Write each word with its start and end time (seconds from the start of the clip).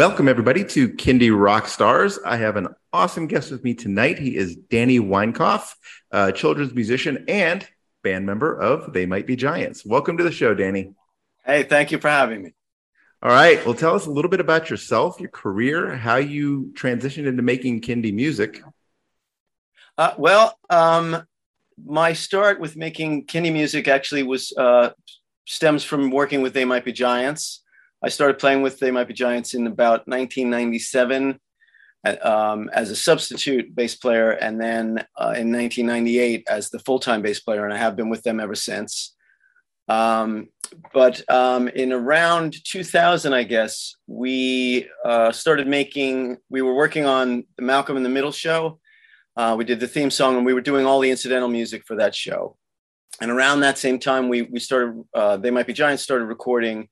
Welcome, 0.00 0.28
everybody, 0.28 0.64
to 0.64 0.88
Kindy 0.88 1.30
Rock 1.30 1.68
Stars. 1.68 2.18
I 2.24 2.38
have 2.38 2.56
an 2.56 2.68
awesome 2.90 3.26
guest 3.26 3.50
with 3.50 3.62
me 3.62 3.74
tonight. 3.74 4.18
He 4.18 4.34
is 4.34 4.56
Danny 4.56 4.98
Weinkauf, 4.98 5.74
a 6.10 6.32
children's 6.32 6.72
musician 6.72 7.26
and 7.28 7.68
band 8.02 8.24
member 8.24 8.58
of 8.58 8.94
They 8.94 9.04
Might 9.04 9.26
Be 9.26 9.36
Giants. 9.36 9.84
Welcome 9.84 10.16
to 10.16 10.24
the 10.24 10.32
show, 10.32 10.54
Danny. 10.54 10.94
Hey, 11.44 11.64
thank 11.64 11.92
you 11.92 11.98
for 11.98 12.08
having 12.08 12.42
me. 12.42 12.54
All 13.22 13.30
right. 13.30 13.62
Well, 13.66 13.74
tell 13.74 13.94
us 13.94 14.06
a 14.06 14.10
little 14.10 14.30
bit 14.30 14.40
about 14.40 14.70
yourself, 14.70 15.20
your 15.20 15.28
career, 15.28 15.94
how 15.94 16.16
you 16.16 16.72
transitioned 16.72 17.26
into 17.26 17.42
making 17.42 17.82
Kindy 17.82 18.14
music. 18.14 18.62
Uh, 19.98 20.14
well, 20.16 20.58
um, 20.70 21.26
my 21.84 22.14
start 22.14 22.58
with 22.58 22.74
making 22.74 23.26
Kindy 23.26 23.52
music 23.52 23.86
actually 23.86 24.22
was 24.22 24.50
uh, 24.56 24.92
stems 25.44 25.84
from 25.84 26.10
working 26.10 26.40
with 26.40 26.54
They 26.54 26.64
Might 26.64 26.86
Be 26.86 26.92
Giants. 26.92 27.60
I 28.02 28.08
started 28.08 28.38
playing 28.38 28.62
with 28.62 28.78
They 28.78 28.90
Might 28.90 29.08
Be 29.08 29.14
Giants 29.14 29.54
in 29.54 29.66
about 29.66 30.08
1997 30.08 31.38
um, 32.22 32.70
as 32.72 32.90
a 32.90 32.96
substitute 32.96 33.74
bass 33.74 33.94
player, 33.94 34.30
and 34.30 34.60
then 34.60 35.04
uh, 35.16 35.34
in 35.36 35.52
1998 35.52 36.44
as 36.48 36.70
the 36.70 36.78
full 36.78 36.98
time 36.98 37.20
bass 37.20 37.40
player, 37.40 37.64
and 37.64 37.74
I 37.74 37.76
have 37.76 37.96
been 37.96 38.08
with 38.08 38.22
them 38.22 38.40
ever 38.40 38.54
since. 38.54 39.14
Um, 39.88 40.48
but 40.94 41.28
um, 41.28 41.68
in 41.68 41.92
around 41.92 42.54
2000, 42.64 43.34
I 43.34 43.42
guess, 43.42 43.96
we 44.06 44.88
uh, 45.04 45.32
started 45.32 45.66
making, 45.66 46.38
we 46.48 46.62
were 46.62 46.74
working 46.74 47.06
on 47.06 47.44
the 47.56 47.62
Malcolm 47.62 47.96
in 47.96 48.04
the 48.04 48.08
Middle 48.08 48.32
show. 48.32 48.78
Uh, 49.36 49.56
we 49.58 49.64
did 49.64 49.80
the 49.80 49.88
theme 49.88 50.10
song 50.10 50.36
and 50.36 50.46
we 50.46 50.54
were 50.54 50.60
doing 50.60 50.86
all 50.86 51.00
the 51.00 51.10
incidental 51.10 51.48
music 51.48 51.82
for 51.86 51.96
that 51.96 52.14
show. 52.14 52.56
And 53.20 53.32
around 53.32 53.60
that 53.60 53.78
same 53.78 53.98
time, 53.98 54.28
we, 54.28 54.42
we 54.42 54.60
started, 54.60 55.02
uh, 55.12 55.36
They 55.38 55.50
Might 55.50 55.66
Be 55.66 55.72
Giants 55.72 56.04
started 56.04 56.26
recording 56.26 56.88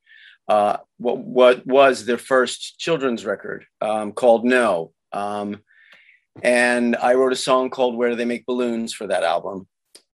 uh, 0.49 0.79
what, 0.97 1.19
what 1.19 1.67
was 1.67 2.05
their 2.05 2.19
first 2.19 2.79
children's 2.79 3.25
record 3.25 3.67
um, 3.81 4.13
called 4.13 4.45
No. 4.45 4.93
Um, 5.13 5.63
and 6.43 6.97
I 6.97 7.15
wrote 7.15 7.33
a 7.33 7.37
song 7.37 7.71
called 7.71 7.97
Where 7.97 8.11
Do 8.11 8.17
They 8.17 8.25
Make 8.25 8.47
Balloons 8.47 8.95
for 8.95 9.07
that 9.07 9.25
album. 9.25 9.67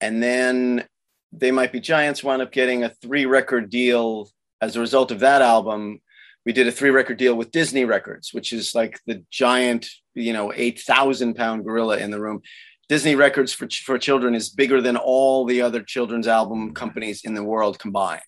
And 0.02 0.24
then 0.24 0.86
They 1.32 1.52
Might 1.52 1.72
Be 1.72 1.80
Giants 1.80 2.24
wound 2.24 2.42
up 2.42 2.52
getting 2.52 2.84
a 2.84 2.90
three 2.90 3.26
record 3.26 3.70
deal 3.70 4.30
as 4.62 4.76
a 4.76 4.80
result 4.80 5.12
of 5.12 5.20
that 5.20 5.42
album. 5.42 6.00
We 6.46 6.54
did 6.54 6.68
a 6.68 6.72
three 6.72 6.90
record 6.90 7.18
deal 7.18 7.36
with 7.36 7.52
Disney 7.52 7.86
Records, 7.86 8.34
which 8.34 8.52
is 8.54 8.74
like 8.74 9.00
the 9.06 9.24
giant, 9.32 9.88
you 10.14 10.34
know, 10.34 10.52
8,000 10.54 11.36
pound 11.36 11.64
gorilla 11.64 11.98
in 11.98 12.12
the 12.12 12.20
room. 12.20 12.42
Disney 12.90 13.16
Records 13.16 13.54
for, 13.54 13.68
for 13.70 13.98
children 13.98 14.36
is 14.36 14.50
bigger 14.50 14.82
than 14.82 14.98
all 14.98 15.46
the 15.46 15.62
other 15.62 15.82
children's 15.82 16.28
album 16.28 16.74
companies 16.74 17.22
in 17.24 17.34
the 17.34 17.44
world 17.44 17.80
combined. 17.80 18.22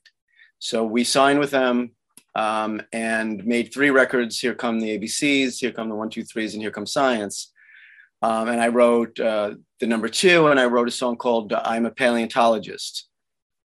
So 0.60 0.84
we 0.84 1.04
signed 1.04 1.40
with 1.40 1.52
them 1.52 1.92
um, 2.36 2.82
and 2.92 3.46
made 3.46 3.74
three 3.74 3.90
records. 3.90 4.40
Here 4.40 4.56
come 4.56 4.80
the 4.80 4.98
ABCs, 4.98 5.60
here 5.60 5.72
come 5.72 5.90
the 5.90 5.96
one, 5.96 6.10
two, 6.10 6.24
threes, 6.24 6.54
and 6.54 6.62
here 6.62 6.72
come 6.72 6.86
science. 6.86 7.52
Um, 8.22 8.48
and 8.48 8.62
I 8.62 8.70
wrote 8.70 9.20
uh, 9.20 9.56
the 9.80 9.88
number 9.88 10.10
two, 10.10 10.48
and 10.48 10.60
I 10.60 10.66
wrote 10.66 10.88
a 10.88 10.92
song 10.92 11.18
called 11.18 11.54
I'm 11.54 11.86
a 11.86 11.92
Paleontologist 11.92 13.08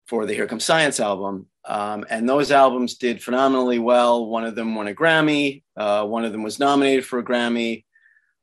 for 0.08 0.26
the 0.26 0.34
Here 0.34 0.48
Comes 0.48 0.64
Science 0.64 1.00
album. 1.00 1.48
Um, 1.66 2.06
and 2.10 2.28
those 2.28 2.50
albums 2.50 2.96
did 2.96 3.22
phenomenally 3.22 3.78
well. 3.78 4.26
One 4.26 4.46
of 4.46 4.56
them 4.56 4.74
won 4.74 4.88
a 4.88 4.96
Grammy, 4.96 5.64
uh, 5.76 6.06
one 6.06 6.24
of 6.26 6.32
them 6.32 6.44
was 6.44 6.60
nominated 6.60 7.06
for 7.06 7.20
a 7.20 7.24
Grammy. 7.24 7.84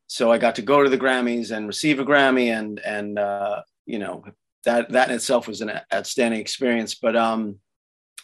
So 0.06 0.31
I 0.31 0.39
got 0.39 0.56
to 0.56 0.62
go 0.62 0.83
to 0.83 0.91
the 0.91 0.99
Grammys 0.99 1.51
and 1.51 1.67
receive 1.67 1.99
a 1.99 2.05
Grammy, 2.05 2.56
and 2.56 2.79
and 2.81 3.19
uh, 3.19 3.62
you 3.87 3.99
know 3.99 4.23
that 4.65 4.91
that 4.91 5.09
in 5.09 5.15
itself 5.15 5.49
was 5.49 5.62
an 5.62 5.81
outstanding 5.93 6.41
experience. 6.41 6.95
But 6.95 7.17
um, 7.17 7.59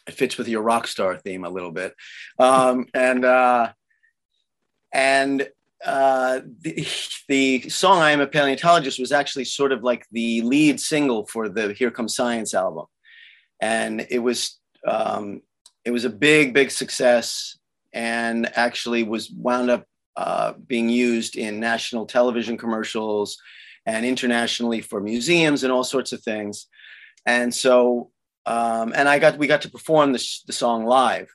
it 0.06 0.14
fits 0.14 0.36
with 0.38 0.48
your 0.48 0.62
rock 0.62 0.86
star 0.86 1.16
theme 1.16 1.44
a 1.44 1.50
little 1.50 1.70
bit. 1.70 1.94
Um, 2.38 2.86
and 2.94 3.24
uh, 3.24 3.72
and 4.92 5.48
uh, 5.84 6.40
the, 6.60 6.86
the 7.28 7.68
song 7.68 8.00
"I 8.00 8.10
Am 8.10 8.20
a 8.20 8.26
Paleontologist" 8.26 8.98
was 8.98 9.12
actually 9.12 9.44
sort 9.44 9.72
of 9.72 9.82
like 9.82 10.06
the 10.10 10.42
lead 10.42 10.80
single 10.80 11.26
for 11.26 11.48
the 11.48 11.72
"Here 11.72 11.90
Comes 11.90 12.14
Science" 12.14 12.54
album, 12.54 12.86
and 13.60 14.06
it 14.10 14.18
was 14.18 14.58
um, 14.86 15.42
it 15.84 15.90
was 15.90 16.04
a 16.04 16.10
big, 16.10 16.54
big 16.54 16.70
success, 16.70 17.58
and 17.92 18.50
actually 18.56 19.02
was 19.02 19.30
wound 19.30 19.70
up 19.70 19.86
uh, 20.16 20.52
being 20.66 20.88
used 20.88 21.36
in 21.36 21.60
national 21.60 22.06
television 22.06 22.58
commercials 22.58 23.38
and 23.86 24.04
internationally 24.04 24.80
for 24.80 25.00
museums 25.00 25.64
and 25.64 25.72
all 25.72 25.84
sorts 25.84 26.12
of 26.12 26.20
things. 26.22 26.66
And 27.26 27.54
so 27.54 28.10
um, 28.50 28.92
and 28.96 29.08
I 29.08 29.20
got 29.20 29.38
we 29.38 29.46
got 29.46 29.62
to 29.62 29.70
perform 29.70 30.12
the, 30.12 30.28
the 30.46 30.52
song 30.52 30.84
live, 30.84 31.32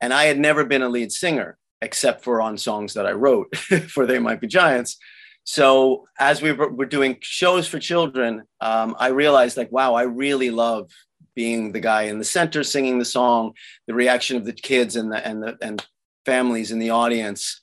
and 0.00 0.12
I 0.12 0.24
had 0.24 0.38
never 0.40 0.64
been 0.64 0.82
a 0.82 0.88
lead 0.88 1.12
singer 1.12 1.56
except 1.80 2.24
for 2.24 2.40
on 2.40 2.58
songs 2.58 2.94
that 2.94 3.06
I 3.06 3.12
wrote 3.12 3.54
for 3.88 4.06
They 4.06 4.18
Might 4.18 4.40
Be 4.40 4.48
Giants. 4.48 4.96
So 5.44 6.08
as 6.18 6.42
we 6.42 6.50
were, 6.50 6.86
doing 6.86 7.18
shows 7.20 7.68
for 7.68 7.78
children, 7.78 8.42
um, 8.60 8.96
I 8.98 9.08
realized 9.08 9.56
like, 9.56 9.70
wow, 9.70 9.94
I 9.94 10.02
really 10.02 10.50
love 10.50 10.90
being 11.36 11.70
the 11.70 11.78
guy 11.78 12.02
in 12.02 12.18
the 12.18 12.24
center 12.24 12.64
singing 12.64 12.98
the 12.98 13.04
song, 13.04 13.52
the 13.86 13.94
reaction 13.94 14.36
of 14.36 14.44
the 14.44 14.52
kids 14.52 14.96
and 14.96 15.12
the 15.12 15.24
and 15.24 15.42
the 15.44 15.56
and 15.62 15.86
families 16.24 16.72
in 16.72 16.80
the 16.80 16.90
audience. 16.90 17.60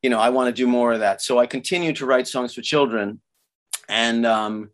You 0.00 0.08
know, 0.08 0.20
I 0.20 0.30
want 0.30 0.48
to 0.48 0.62
do 0.62 0.66
more 0.66 0.94
of 0.94 1.00
that. 1.00 1.20
So 1.20 1.38
I 1.38 1.44
continued 1.46 1.96
to 1.96 2.06
write 2.06 2.28
songs 2.28 2.54
for 2.54 2.62
children, 2.62 3.20
and 3.90 4.24
um, 4.24 4.70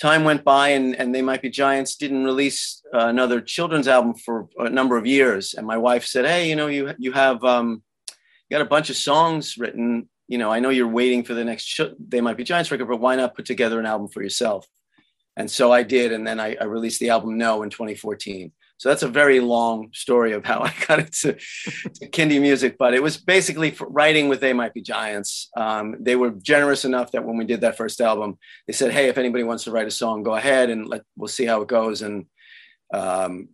time 0.00 0.24
went 0.24 0.44
by 0.44 0.70
and, 0.70 0.94
and 0.96 1.14
They 1.14 1.22
Might 1.22 1.42
Be 1.42 1.50
Giants 1.50 1.96
didn't 1.96 2.24
release 2.24 2.82
uh, 2.92 3.06
another 3.06 3.40
children's 3.40 3.88
album 3.88 4.14
for 4.14 4.48
a 4.58 4.68
number 4.68 4.96
of 4.96 5.06
years. 5.06 5.54
And 5.54 5.66
my 5.66 5.78
wife 5.78 6.04
said, 6.04 6.24
Hey, 6.24 6.48
you 6.48 6.56
know, 6.56 6.66
you, 6.66 6.92
you 6.98 7.12
have, 7.12 7.42
um, 7.44 7.82
you 8.08 8.56
got 8.56 8.62
a 8.62 8.68
bunch 8.68 8.90
of 8.90 8.96
songs 8.96 9.56
written. 9.56 10.08
You 10.26 10.38
know, 10.38 10.50
I 10.50 10.58
know 10.58 10.70
you're 10.70 10.88
waiting 10.88 11.22
for 11.22 11.34
the 11.34 11.44
next, 11.44 11.64
sh- 11.64 11.80
They 11.98 12.20
Might 12.20 12.36
Be 12.36 12.44
Giants 12.44 12.70
record, 12.70 12.88
but 12.88 13.00
why 13.00 13.14
not 13.16 13.36
put 13.36 13.44
together 13.44 13.78
an 13.78 13.86
album 13.86 14.08
for 14.08 14.22
yourself? 14.22 14.66
And 15.36 15.50
so 15.50 15.72
I 15.72 15.82
did. 15.82 16.12
And 16.12 16.26
then 16.26 16.40
I, 16.40 16.56
I 16.60 16.64
released 16.64 17.00
the 17.00 17.10
album 17.10 17.36
No 17.36 17.62
in 17.62 17.70
2014. 17.70 18.52
So 18.76 18.88
that's 18.88 19.02
a 19.02 19.08
very 19.08 19.40
long 19.40 19.88
story 19.92 20.32
of 20.32 20.44
how 20.44 20.60
I 20.62 20.74
got 20.86 20.98
into 21.00 21.34
to 21.34 22.08
Kindy 22.10 22.40
music, 22.40 22.76
but 22.78 22.94
it 22.94 23.02
was 23.02 23.16
basically 23.16 23.74
writing 23.80 24.28
with 24.28 24.40
They 24.40 24.52
Might 24.52 24.74
Be 24.74 24.82
Giants. 24.82 25.48
Um, 25.56 25.96
they 26.00 26.16
were 26.16 26.30
generous 26.30 26.84
enough 26.84 27.12
that 27.12 27.24
when 27.24 27.36
we 27.36 27.44
did 27.44 27.60
that 27.62 27.76
first 27.76 28.00
album, 28.00 28.38
they 28.66 28.72
said, 28.72 28.92
"Hey, 28.92 29.08
if 29.08 29.18
anybody 29.18 29.44
wants 29.44 29.64
to 29.64 29.70
write 29.70 29.86
a 29.86 29.92
song, 29.92 30.22
go 30.22 30.34
ahead 30.34 30.70
and 30.70 30.86
let 30.86 31.02
we'll 31.16 31.28
see 31.28 31.46
how 31.46 31.62
it 31.62 31.68
goes." 31.68 32.02
And 32.02 32.26
um, 32.92 33.48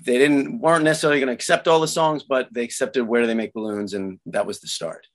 they 0.00 0.18
didn't 0.18 0.60
weren't 0.60 0.84
necessarily 0.84 1.20
going 1.20 1.28
to 1.28 1.34
accept 1.34 1.68
all 1.68 1.80
the 1.80 1.88
songs, 1.88 2.22
but 2.22 2.48
they 2.52 2.64
accepted 2.64 3.04
Where 3.04 3.22
Do 3.22 3.26
They 3.26 3.34
Make 3.34 3.52
Balloons, 3.52 3.94
and 3.94 4.20
that 4.26 4.46
was 4.46 4.60
the 4.60 4.68
start. 4.68 5.06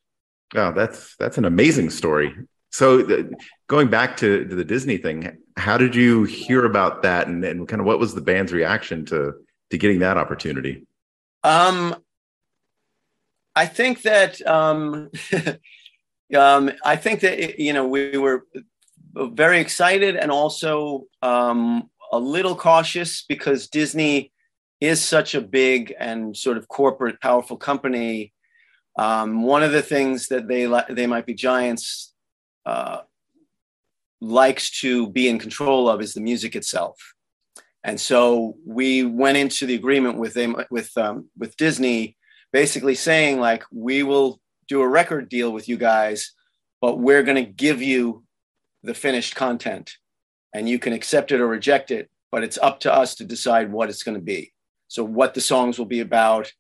Wow, 0.53 0.71
that's 0.71 1.15
that's 1.17 1.37
an 1.37 1.45
amazing 1.45 1.89
story. 1.89 2.33
So, 2.71 3.01
the, 3.01 3.33
going 3.67 3.89
back 3.89 4.17
to, 4.17 4.45
to, 4.45 4.55
the 4.55 4.65
Disney 4.65 4.97
thing, 4.97 5.37
how 5.55 5.77
did 5.77 5.95
you 5.95 6.23
hear 6.25 6.65
about 6.65 7.01
that, 7.03 7.27
and, 7.27 7.43
and 7.43 7.67
kind 7.67 7.79
of 7.79 7.85
what 7.85 7.99
was 7.99 8.13
the 8.13 8.21
band's 8.21 8.53
reaction 8.53 9.05
to 9.05 9.33
to 9.69 9.77
getting 9.77 9.99
that 9.99 10.17
opportunity? 10.17 10.85
Um, 11.43 11.95
I 13.55 13.65
think 13.65 14.03
that 14.03 14.45
um, 14.45 15.09
um, 16.35 16.71
I 16.83 16.95
think 16.95 17.21
that 17.21 17.59
you 17.59 17.73
know 17.73 17.87
we 17.87 18.17
were 18.17 18.45
very 19.13 19.59
excited 19.59 20.15
and 20.15 20.31
also 20.31 21.05
um, 21.21 21.89
a 22.11 22.19
little 22.19 22.55
cautious 22.55 23.23
because 23.23 23.67
Disney 23.67 24.31
is 24.79 25.03
such 25.03 25.33
a 25.33 25.41
big 25.41 25.93
and 25.99 26.37
sort 26.37 26.57
of 26.57 26.67
corporate, 26.67 27.19
powerful 27.19 27.57
company. 27.57 28.33
Um, 28.97 29.43
one 29.43 29.63
of 29.63 29.71
the 29.71 29.81
things 29.81 30.27
that 30.27 30.47
they 30.47 30.65
they 30.93 31.07
might 31.07 31.25
be 31.25 31.33
giants 31.33 32.13
uh, 32.67 33.01
likes 34.19 34.81
to 34.81 35.07
be 35.09 35.29
in 35.29 35.39
control 35.39 35.89
of 35.89 36.01
is 36.01 36.13
the 36.13 36.21
music 36.21 36.53
itself. 36.55 36.95
And 37.83 37.99
so 37.99 38.57
we 38.65 39.05
went 39.05 39.37
into 39.37 39.65
the 39.65 39.75
agreement 39.75 40.17
with 40.17 40.33
them 40.33 40.51
with 40.69 40.91
um, 40.97 41.29
with 41.37 41.55
Disney, 41.55 42.17
basically 42.51 42.95
saying 42.95 43.39
like 43.39 43.63
we 43.71 44.03
will 44.03 44.41
do 44.67 44.81
a 44.81 44.87
record 44.87 45.29
deal 45.29 45.51
with 45.53 45.69
you 45.69 45.77
guys, 45.77 46.33
but 46.81 46.99
we're 46.99 47.23
going 47.23 47.43
to 47.43 47.51
give 47.65 47.81
you 47.81 48.23
the 48.83 48.93
finished 48.93 49.35
content, 49.35 49.87
and 50.53 50.67
you 50.67 50.79
can 50.79 50.93
accept 50.93 51.31
it 51.31 51.39
or 51.39 51.47
reject 51.47 51.91
it. 51.91 52.09
But 52.31 52.43
it's 52.43 52.57
up 52.57 52.81
to 52.81 52.93
us 52.93 53.15
to 53.15 53.23
decide 53.23 53.71
what 53.71 53.89
it's 53.89 54.03
going 54.03 54.19
to 54.19 54.23
be. 54.35 54.51
So 54.89 55.01
what 55.03 55.33
the 55.33 55.41
songs 55.41 55.77
will 55.77 55.85
be 55.97 56.01
about, 56.01 56.51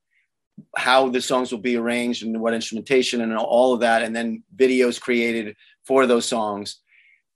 how 0.77 1.09
the 1.09 1.21
songs 1.21 1.51
will 1.51 1.65
be 1.71 1.75
arranged, 1.75 2.23
and 2.23 2.39
what 2.39 2.53
instrumentation, 2.53 3.19
and 3.19 3.35
all 3.35 3.73
of 3.73 3.81
that, 3.81 4.03
and 4.03 4.15
then 4.15 4.43
videos 4.55 5.01
created 5.01 5.55
for 5.87 6.05
those 6.05 6.25
songs 6.25 6.81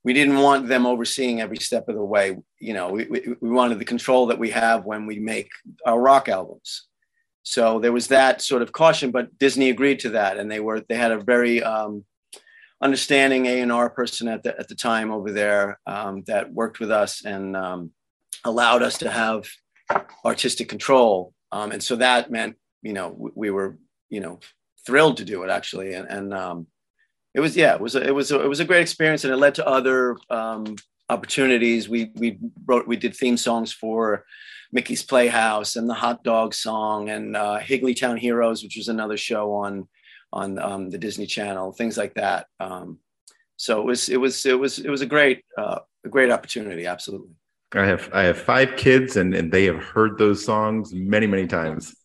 we 0.03 0.13
didn't 0.13 0.37
want 0.37 0.67
them 0.67 0.85
overseeing 0.85 1.41
every 1.41 1.57
step 1.57 1.87
of 1.87 1.95
the 1.95 2.03
way. 2.03 2.37
You 2.59 2.73
know, 2.73 2.89
we, 2.89 3.05
we, 3.05 3.35
we, 3.39 3.49
wanted 3.49 3.79
the 3.79 3.85
control 3.85 4.27
that 4.27 4.39
we 4.39 4.49
have 4.49 4.85
when 4.85 5.05
we 5.05 5.19
make 5.19 5.49
our 5.85 5.99
rock 5.99 6.27
albums. 6.27 6.87
So 7.43 7.79
there 7.79 7.91
was 7.91 8.07
that 8.07 8.41
sort 8.41 8.61
of 8.61 8.71
caution, 8.71 9.11
but 9.11 9.37
Disney 9.37 9.69
agreed 9.69 9.99
to 10.01 10.09
that, 10.11 10.37
and 10.37 10.49
they 10.49 10.59
were 10.59 10.81
they 10.81 10.95
had 10.95 11.11
a 11.11 11.19
very 11.19 11.63
um, 11.63 12.05
understanding 12.81 13.45
A 13.45 13.61
and 13.61 13.71
R 13.71 13.89
person 13.89 14.27
at 14.27 14.43
the 14.43 14.59
at 14.59 14.67
the 14.67 14.75
time 14.75 15.11
over 15.11 15.31
there 15.31 15.79
um, 15.85 16.23
that 16.27 16.53
worked 16.53 16.79
with 16.79 16.91
us 16.91 17.25
and 17.25 17.55
um, 17.55 17.91
allowed 18.43 18.83
us 18.83 18.97
to 18.99 19.09
have 19.09 19.47
artistic 20.23 20.69
control. 20.69 21.33
Um, 21.51 21.71
and 21.71 21.83
so 21.83 21.95
that 21.97 22.31
meant, 22.31 22.55
you 22.81 22.93
know, 22.93 23.13
we, 23.17 23.31
we, 23.35 23.49
were, 23.49 23.77
you 24.09 24.21
know, 24.21 24.39
thrilled 24.85 25.17
to 25.17 25.25
do 25.25 25.43
it 25.43 25.49
actually, 25.49 25.93
and, 25.93 26.07
and 26.07 26.33
um, 26.33 26.67
it 27.33 27.39
was 27.39 27.55
yeah 27.55 27.73
it 27.73 27.81
was 27.81 27.95
a, 27.95 28.05
it 28.05 28.13
was 28.13 28.31
a, 28.31 28.41
it 28.41 28.47
was 28.47 28.59
a 28.59 28.65
great 28.65 28.81
experience 28.81 29.23
and 29.23 29.33
it 29.33 29.37
led 29.37 29.55
to 29.55 29.67
other 29.67 30.17
um, 30.29 30.75
opportunities. 31.09 31.89
We 31.89 32.11
we 32.15 32.39
wrote 32.65 32.87
we 32.87 32.97
did 32.97 33.15
theme 33.15 33.37
songs 33.37 33.71
for 33.71 34.25
mickey's 34.71 35.03
playhouse 35.03 35.75
and 35.75 35.89
the 35.89 35.93
hot 35.93 36.23
dog 36.23 36.53
song 36.53 37.09
and 37.09 37.35
uh, 37.35 37.59
higglytown 37.59 38.17
heroes 38.17 38.63
which 38.63 38.77
was 38.77 38.87
another 38.87 39.17
show 39.17 39.53
on 39.53 39.87
on 40.31 40.57
um, 40.59 40.89
the 40.89 40.97
disney 40.97 41.25
channel 41.25 41.71
things 41.71 41.97
like 41.97 42.13
that. 42.15 42.47
Um, 42.59 42.99
so 43.57 43.79
it 43.79 43.85
was 43.85 44.09
it 44.09 44.17
was 44.17 44.45
it 44.45 44.57
was 44.57 44.79
it 44.79 44.89
was 44.89 45.01
a 45.01 45.05
great 45.05 45.43
uh, 45.57 45.79
a 46.05 46.09
great 46.09 46.31
opportunity 46.31 46.85
absolutely. 46.85 47.35
I 47.73 47.85
have 47.85 48.09
i 48.13 48.23
have 48.23 48.37
five 48.37 48.75
kids 48.75 49.15
and 49.15 49.33
and 49.33 49.51
they 49.51 49.65
have 49.65 49.81
heard 49.81 50.17
those 50.17 50.43
songs 50.43 50.93
many 50.93 51.27
many 51.27 51.47
times. 51.47 51.95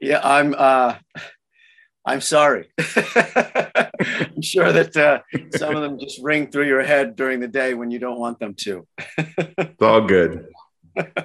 Yeah 0.00 0.20
i'm 0.22 0.54
uh 0.56 0.96
I'm 2.06 2.20
sorry. 2.20 2.68
I'm 2.78 4.40
sure 4.40 4.72
that 4.72 4.96
uh, 4.96 5.20
some 5.56 5.74
of 5.74 5.82
them 5.82 5.98
just 5.98 6.22
ring 6.22 6.46
through 6.46 6.68
your 6.68 6.84
head 6.84 7.16
during 7.16 7.40
the 7.40 7.48
day 7.48 7.74
when 7.74 7.90
you 7.90 7.98
don't 7.98 8.20
want 8.20 8.38
them 8.38 8.54
to. 8.54 8.86
it's 9.18 9.82
all 9.82 10.06
good. 10.06 10.46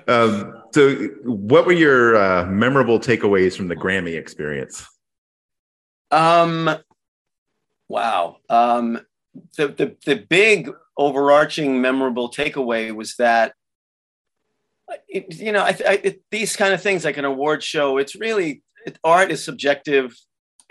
Um, 0.08 0.64
so, 0.74 0.92
what 1.24 1.66
were 1.66 1.72
your 1.72 2.18
uh, 2.18 2.46
memorable 2.48 3.00
takeaways 3.00 3.56
from 3.56 3.68
the 3.68 3.76
Grammy 3.76 4.18
experience? 4.18 4.86
Um, 6.10 6.70
wow. 7.88 8.38
Um, 8.50 9.00
the, 9.58 9.68
the 9.68 9.96
the 10.06 10.16
big 10.16 10.70
overarching 10.98 11.80
memorable 11.80 12.30
takeaway 12.30 12.94
was 12.94 13.16
that 13.16 13.54
it, 15.08 15.40
you 15.40 15.52
know 15.52 15.64
I, 15.64 15.78
I, 15.88 16.02
it, 16.04 16.22
these 16.32 16.56
kind 16.56 16.74
of 16.74 16.82
things 16.82 17.06
like 17.06 17.16
an 17.16 17.24
award 17.24 17.64
show 17.64 17.98
it's 17.98 18.14
really 18.14 18.62
it, 18.86 19.00
art 19.06 19.32
is 19.32 19.42
subjective 19.42 20.14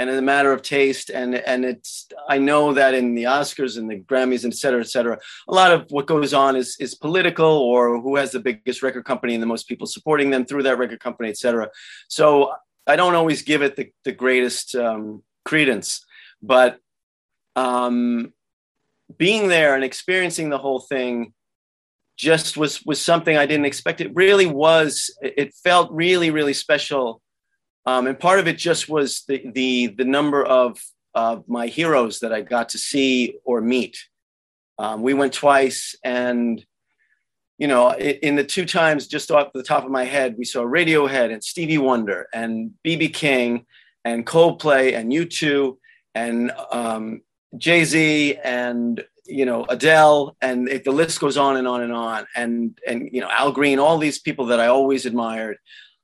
and 0.00 0.08
in 0.08 0.16
a 0.16 0.22
matter 0.22 0.50
of 0.50 0.62
taste 0.62 1.10
and 1.10 1.34
and 1.34 1.64
it's 1.64 2.08
i 2.28 2.38
know 2.38 2.72
that 2.72 2.94
in 2.94 3.14
the 3.14 3.24
oscars 3.24 3.76
and 3.76 3.88
the 3.90 4.00
grammys 4.00 4.46
et 4.46 4.54
cetera 4.54 4.80
et 4.80 4.88
cetera 4.88 5.18
a 5.48 5.54
lot 5.54 5.70
of 5.70 5.84
what 5.90 6.06
goes 6.06 6.32
on 6.32 6.56
is 6.56 6.76
is 6.80 6.94
political 6.94 7.52
or 7.70 8.00
who 8.00 8.16
has 8.16 8.32
the 8.32 8.40
biggest 8.40 8.82
record 8.82 9.04
company 9.04 9.34
and 9.34 9.42
the 9.42 9.52
most 9.54 9.68
people 9.68 9.86
supporting 9.86 10.30
them 10.30 10.44
through 10.46 10.62
that 10.62 10.78
record 10.78 11.00
company 11.00 11.28
et 11.28 11.36
cetera. 11.36 11.68
So 12.08 12.52
i 12.86 12.96
don't 12.96 13.14
always 13.14 13.42
give 13.42 13.62
it 13.62 13.76
the, 13.76 13.92
the 14.04 14.12
greatest 14.12 14.74
um, 14.74 15.22
credence 15.44 16.04
but 16.42 16.78
um, 17.56 18.32
being 19.18 19.48
there 19.48 19.74
and 19.74 19.84
experiencing 19.84 20.48
the 20.48 20.58
whole 20.58 20.80
thing 20.80 21.34
just 22.16 22.56
was 22.56 22.82
was 22.86 23.00
something 23.00 23.36
i 23.36 23.46
didn't 23.46 23.66
expect. 23.66 24.00
It 24.00 24.14
really 24.14 24.46
was 24.46 25.14
it 25.20 25.52
felt 25.54 25.90
really 25.92 26.30
really 26.30 26.54
special 26.54 27.20
um, 27.86 28.06
and 28.06 28.18
part 28.18 28.38
of 28.38 28.48
it 28.48 28.58
just 28.58 28.88
was 28.88 29.24
the 29.28 29.42
the 29.54 29.88
the 29.88 30.04
number 30.04 30.44
of 30.44 30.78
of 31.14 31.48
my 31.48 31.66
heroes 31.66 32.20
that 32.20 32.32
I 32.32 32.40
got 32.42 32.70
to 32.70 32.78
see 32.78 33.36
or 33.44 33.60
meet. 33.60 33.98
Um, 34.78 35.02
we 35.02 35.14
went 35.14 35.32
twice, 35.32 35.94
and 36.04 36.64
you 37.58 37.66
know, 37.66 37.94
in 37.94 38.36
the 38.36 38.44
two 38.44 38.64
times, 38.64 39.06
just 39.06 39.30
off 39.30 39.52
the 39.52 39.62
top 39.62 39.84
of 39.84 39.90
my 39.90 40.04
head, 40.04 40.36
we 40.38 40.44
saw 40.44 40.62
Radiohead 40.62 41.32
and 41.32 41.44
Stevie 41.44 41.76
Wonder 41.78 42.26
and 42.32 42.72
BB 42.86 43.12
King 43.12 43.66
and 44.04 44.26
Coldplay 44.26 44.96
and 44.96 45.12
U2 45.12 45.76
and 46.14 46.52
um, 46.72 47.20
Jay 47.58 47.84
Z 47.84 48.36
and 48.42 49.04
you 49.26 49.44
know 49.44 49.64
Adele 49.68 50.36
and 50.40 50.68
it, 50.68 50.84
the 50.84 50.90
list 50.90 51.20
goes 51.20 51.36
on 51.36 51.56
and 51.56 51.68
on 51.68 51.82
and 51.82 51.92
on 51.92 52.26
and 52.34 52.78
and 52.86 53.10
you 53.12 53.20
know 53.20 53.28
Al 53.30 53.52
Green, 53.52 53.78
all 53.78 53.98
these 53.98 54.18
people 54.18 54.46
that 54.46 54.60
I 54.60 54.68
always 54.68 55.06
admired. 55.06 55.58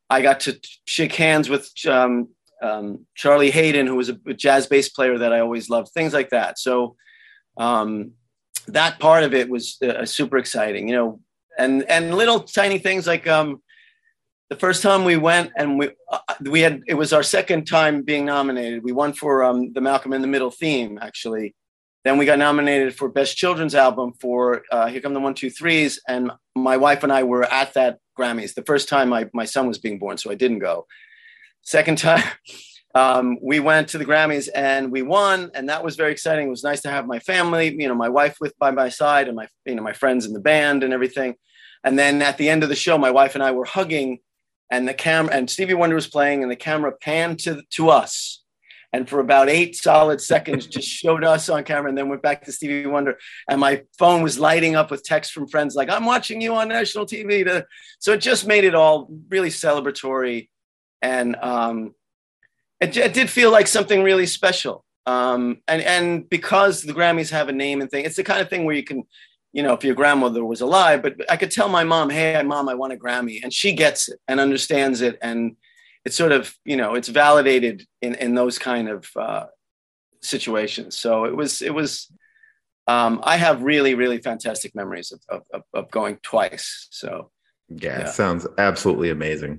I 0.08 0.22
got 0.22 0.40
to 0.40 0.58
shake 0.86 1.14
hands 1.14 1.48
with 1.48 1.70
um, 1.88 2.28
um, 2.62 3.06
Charlie 3.14 3.50
Haden, 3.50 3.86
who 3.86 3.96
was 3.96 4.08
a 4.08 4.14
jazz 4.34 4.66
bass 4.66 4.88
player 4.88 5.18
that 5.18 5.32
I 5.32 5.40
always 5.40 5.68
loved, 5.68 5.88
things 5.88 6.12
like 6.12 6.30
that. 6.30 6.58
So 6.58 6.96
um, 7.56 8.12
that 8.68 8.98
part 8.98 9.24
of 9.24 9.34
it 9.34 9.48
was 9.48 9.78
uh, 9.82 10.04
super 10.06 10.38
exciting, 10.38 10.88
you 10.88 10.94
know, 10.94 11.20
and 11.58 11.82
and 11.84 12.14
little 12.14 12.40
tiny 12.40 12.78
things 12.78 13.06
like 13.06 13.26
um, 13.26 13.62
the 14.50 14.56
first 14.56 14.82
time 14.82 15.04
we 15.04 15.16
went 15.16 15.52
and 15.56 15.78
we 15.78 15.90
uh, 16.10 16.18
we 16.42 16.60
had 16.60 16.82
it 16.86 16.94
was 16.94 17.12
our 17.12 17.22
second 17.22 17.66
time 17.66 18.02
being 18.02 18.24
nominated. 18.24 18.84
We 18.84 18.92
won 18.92 19.12
for 19.12 19.42
um, 19.44 19.72
the 19.72 19.80
Malcolm 19.80 20.12
in 20.12 20.22
the 20.22 20.28
Middle 20.28 20.50
theme 20.50 20.98
actually. 21.00 21.54
Then 22.06 22.18
we 22.18 22.24
got 22.24 22.38
nominated 22.38 22.94
for 22.94 23.08
Best 23.08 23.36
Children's 23.36 23.74
Album 23.74 24.12
for 24.20 24.62
uh, 24.70 24.86
Here 24.86 25.00
Come 25.00 25.12
the 25.12 25.18
One 25.18 25.34
Two 25.34 25.50
Threes, 25.50 26.00
and 26.06 26.30
my 26.54 26.76
wife 26.76 27.02
and 27.02 27.12
I 27.12 27.24
were 27.24 27.42
at 27.42 27.74
that 27.74 27.98
Grammys. 28.16 28.54
The 28.54 28.62
first 28.62 28.88
time 28.88 29.08
my, 29.08 29.28
my 29.34 29.44
son 29.44 29.66
was 29.66 29.78
being 29.78 29.98
born, 29.98 30.16
so 30.16 30.30
I 30.30 30.36
didn't 30.36 30.60
go. 30.60 30.86
Second 31.62 31.98
time, 32.08 32.22
um, 32.94 33.38
we 33.42 33.58
went 33.58 33.88
to 33.88 33.98
the 33.98 34.04
Grammys 34.04 34.48
and 34.54 34.92
we 34.92 35.02
won, 35.02 35.50
and 35.52 35.68
that 35.68 35.82
was 35.82 35.96
very 35.96 36.12
exciting. 36.12 36.46
It 36.46 36.50
was 36.50 36.62
nice 36.62 36.80
to 36.82 36.90
have 36.90 37.08
my 37.08 37.18
family, 37.18 37.74
you 37.76 37.88
know, 37.88 37.94
my 37.96 38.08
wife 38.08 38.36
with 38.40 38.56
by 38.56 38.70
my 38.70 38.88
side, 38.88 39.26
and 39.26 39.36
my 39.36 39.48
you 39.64 39.74
know 39.74 39.82
my 39.82 39.92
friends 39.92 40.26
in 40.26 40.32
the 40.32 40.38
band 40.38 40.84
and 40.84 40.94
everything. 40.94 41.34
And 41.82 41.98
then 41.98 42.22
at 42.22 42.38
the 42.38 42.48
end 42.48 42.62
of 42.62 42.68
the 42.68 42.76
show, 42.76 42.96
my 42.98 43.10
wife 43.10 43.34
and 43.34 43.42
I 43.42 43.50
were 43.50 43.64
hugging, 43.64 44.20
and 44.70 44.86
the 44.86 44.94
camera 44.94 45.34
and 45.34 45.50
Stevie 45.50 45.74
Wonder 45.74 45.96
was 45.96 46.06
playing, 46.06 46.44
and 46.44 46.52
the 46.52 46.54
camera 46.54 46.92
panned 46.92 47.40
to 47.40 47.62
to 47.70 47.90
us 47.90 48.44
and 48.96 49.06
for 49.06 49.20
about 49.20 49.50
eight 49.50 49.76
solid 49.76 50.22
seconds 50.22 50.66
just 50.66 50.88
showed 50.88 51.22
us 51.22 51.50
on 51.50 51.62
camera 51.64 51.90
and 51.90 51.98
then 51.98 52.08
went 52.08 52.22
back 52.22 52.42
to 52.42 52.50
Stevie 52.50 52.86
Wonder. 52.86 53.18
And 53.46 53.60
my 53.60 53.82
phone 53.98 54.22
was 54.22 54.38
lighting 54.38 54.74
up 54.74 54.90
with 54.90 55.04
texts 55.04 55.34
from 55.34 55.48
friends 55.48 55.74
like, 55.74 55.90
I'm 55.90 56.06
watching 56.06 56.40
you 56.40 56.54
on 56.54 56.68
national 56.68 57.04
TV. 57.04 57.44
To... 57.44 57.66
So 57.98 58.14
it 58.14 58.22
just 58.22 58.46
made 58.46 58.64
it 58.64 58.74
all 58.74 59.08
really 59.28 59.50
celebratory. 59.50 60.48
And 61.02 61.36
um, 61.36 61.94
it, 62.80 62.96
it 62.96 63.12
did 63.12 63.28
feel 63.28 63.50
like 63.50 63.66
something 63.66 64.02
really 64.02 64.24
special. 64.24 64.82
Um, 65.04 65.58
and, 65.68 65.82
and 65.82 66.30
because 66.30 66.80
the 66.80 66.94
Grammys 66.94 67.30
have 67.30 67.50
a 67.50 67.52
name 67.52 67.82
and 67.82 67.90
thing, 67.90 68.06
it's 68.06 68.16
the 68.16 68.24
kind 68.24 68.40
of 68.40 68.48
thing 68.48 68.64
where 68.64 68.74
you 68.74 68.82
can, 68.82 69.04
you 69.52 69.62
know, 69.62 69.74
if 69.74 69.84
your 69.84 69.94
grandmother 69.94 70.42
was 70.42 70.62
alive, 70.62 71.02
but 71.02 71.16
I 71.30 71.36
could 71.36 71.50
tell 71.50 71.68
my 71.68 71.84
mom, 71.84 72.08
Hey, 72.08 72.42
mom, 72.42 72.66
I 72.70 72.74
want 72.74 72.94
a 72.94 72.96
Grammy. 72.96 73.40
And 73.42 73.52
she 73.52 73.74
gets 73.74 74.08
it 74.08 74.18
and 74.26 74.40
understands 74.40 75.02
it. 75.02 75.18
And, 75.20 75.56
it's 76.06 76.16
sort 76.16 76.30
of 76.30 76.54
you 76.64 76.76
know 76.76 76.94
it's 76.94 77.08
validated 77.08 77.84
in 78.00 78.14
in 78.14 78.34
those 78.34 78.58
kind 78.58 78.88
of 78.88 79.10
uh, 79.16 79.46
situations. 80.22 80.96
So 80.96 81.24
it 81.24 81.36
was 81.36 81.60
it 81.60 81.74
was. 81.74 82.10
Um, 82.88 83.20
I 83.24 83.36
have 83.36 83.64
really 83.64 83.96
really 83.96 84.18
fantastic 84.18 84.74
memories 84.74 85.12
of 85.12 85.42
of, 85.52 85.62
of 85.74 85.90
going 85.90 86.18
twice. 86.22 86.86
So 86.90 87.32
yeah, 87.68 88.00
yeah. 88.00 88.06
sounds 88.06 88.46
absolutely 88.56 89.10
amazing. 89.10 89.58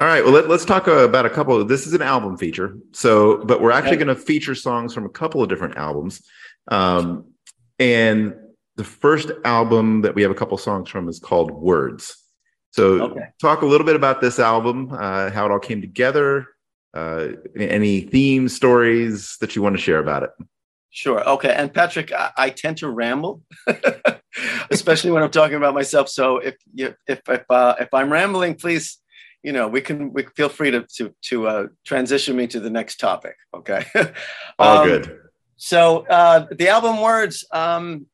All 0.00 0.06
right, 0.06 0.24
well 0.24 0.32
let, 0.32 0.48
us 0.48 0.64
talk 0.64 0.86
about 0.86 1.26
a 1.26 1.30
couple. 1.30 1.60
Of, 1.60 1.66
this 1.66 1.88
is 1.88 1.92
an 1.92 2.02
album 2.02 2.38
feature, 2.38 2.76
so 2.92 3.44
but 3.44 3.60
we're 3.60 3.72
actually 3.72 3.96
going 3.96 4.06
to 4.06 4.14
feature 4.14 4.54
songs 4.54 4.94
from 4.94 5.06
a 5.06 5.10
couple 5.10 5.42
of 5.42 5.48
different 5.48 5.76
albums. 5.76 6.22
Um, 6.68 7.32
and 7.80 8.36
the 8.76 8.84
first 8.84 9.32
album 9.44 10.02
that 10.02 10.14
we 10.14 10.22
have 10.22 10.30
a 10.30 10.36
couple 10.36 10.56
songs 10.56 10.88
from 10.88 11.08
is 11.08 11.18
called 11.18 11.50
Words. 11.50 12.21
So, 12.72 13.02
okay. 13.02 13.26
talk 13.40 13.62
a 13.62 13.66
little 13.66 13.86
bit 13.86 13.96
about 13.96 14.20
this 14.20 14.38
album, 14.38 14.92
uh, 14.92 15.30
how 15.30 15.46
it 15.46 15.52
all 15.52 15.58
came 15.58 15.80
together, 15.80 16.48
uh, 16.94 17.28
any 17.56 18.00
themes, 18.00 18.54
stories 18.54 19.36
that 19.40 19.54
you 19.54 19.62
want 19.62 19.76
to 19.76 19.82
share 19.82 19.98
about 19.98 20.22
it. 20.22 20.30
Sure. 20.90 21.26
Okay. 21.26 21.52
And 21.52 21.72
Patrick, 21.72 22.12
I, 22.12 22.30
I 22.36 22.50
tend 22.50 22.76
to 22.78 22.90
ramble, 22.90 23.42
especially 24.70 25.10
when 25.10 25.22
I'm 25.22 25.30
talking 25.30 25.56
about 25.56 25.72
myself. 25.72 26.08
So 26.10 26.36
if 26.36 26.56
you, 26.74 26.94
if 27.06 27.20
if 27.28 27.44
uh, 27.48 27.76
if 27.80 27.88
I'm 27.94 28.12
rambling, 28.12 28.56
please, 28.56 28.98
you 29.42 29.52
know, 29.52 29.68
we 29.68 29.80
can 29.80 30.12
we 30.12 30.24
feel 30.36 30.50
free 30.50 30.70
to 30.70 30.86
to 30.96 31.14
to 31.22 31.48
uh, 31.48 31.66
transition 31.86 32.36
me 32.36 32.46
to 32.48 32.60
the 32.60 32.68
next 32.68 32.96
topic. 32.96 33.36
Okay. 33.54 33.86
All 34.58 34.82
um, 34.82 34.88
good. 34.88 35.18
So 35.56 36.06
uh, 36.08 36.46
the 36.50 36.68
album 36.68 37.00
words. 37.00 37.46
Um, 37.52 38.06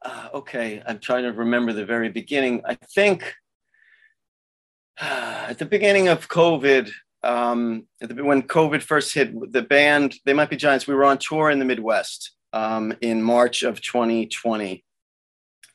uh, 0.00 0.28
okay, 0.34 0.82
I'm 0.86 0.98
trying 0.98 1.24
to 1.24 1.32
remember 1.32 1.72
the 1.72 1.86
very 1.86 2.10
beginning. 2.10 2.62
I 2.66 2.76
think 2.94 3.34
at 5.00 5.58
the 5.58 5.66
beginning 5.66 6.08
of 6.08 6.28
COVID, 6.28 6.90
um, 7.22 7.86
when 8.00 8.42
COVID 8.42 8.82
first 8.82 9.14
hit, 9.14 9.52
the 9.52 9.62
band 9.62 10.14
They 10.24 10.34
Might 10.34 10.50
Be 10.50 10.56
Giants. 10.56 10.86
We 10.86 10.94
were 10.94 11.04
on 11.04 11.18
tour 11.18 11.50
in 11.50 11.58
the 11.58 11.64
Midwest 11.64 12.32
um, 12.52 12.92
in 13.00 13.22
March 13.22 13.62
of 13.62 13.80
2020, 13.80 14.84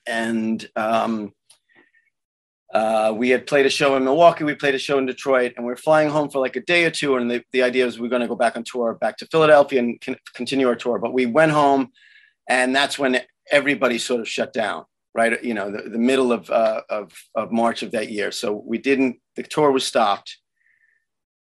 and 0.08 0.70
um, 0.76 1.34
uh, 2.74 3.14
we 3.16 3.30
had 3.30 3.48
played 3.48 3.66
a 3.66 3.70
show 3.70 3.96
in 3.96 4.04
Milwaukee, 4.04 4.44
we 4.44 4.54
played 4.54 4.76
a 4.76 4.80
show 4.80 5.00
in 5.00 5.06
Detroit, 5.08 5.54
and 5.58 5.66
we 5.66 5.74
are 5.74 5.78
flying 5.78 6.10
home 6.10 6.30
for 6.30 6.40
like 6.40 6.56
a 6.56 6.62
day 6.62 6.86
or 6.86 6.92
two. 6.92 7.18
And 7.18 7.30
the, 7.30 7.44
the 7.52 7.64
idea 7.64 7.86
was 7.86 8.00
we 8.00 8.08
are 8.08 8.12
going 8.12 8.22
to 8.22 8.28
go 8.28 8.36
back 8.36 8.56
on 8.56 8.64
tour 8.64 8.94
back 8.94 9.18
to 9.18 9.26
Philadelphia 9.28 9.80
and 9.80 10.00
con- 10.00 10.18
continue 10.36 10.68
our 10.68 10.76
tour. 10.76 11.00
But 11.00 11.14
we 11.14 11.26
went 11.26 11.52
home, 11.52 11.90
and 12.48 12.76
that's 12.76 13.00
when 13.00 13.22
everybody 13.52 13.98
sort 13.98 14.22
of 14.22 14.30
shut 14.30 14.54
down, 14.54 14.86
right? 15.14 15.44
You 15.44 15.54
know, 15.54 15.72
the, 15.72 15.90
the 15.90 15.98
middle 15.98 16.32
of, 16.32 16.50
uh, 16.50 16.82
of, 16.90 17.12
of 17.36 17.52
March 17.52 17.84
of 17.84 17.92
that 17.92 18.12
year. 18.12 18.32
So 18.32 18.64
we 18.66 18.78
didn't, 18.78 19.20
the 19.36 19.44
tour 19.44 19.72
was 19.72 19.86
stopped. 19.86 20.38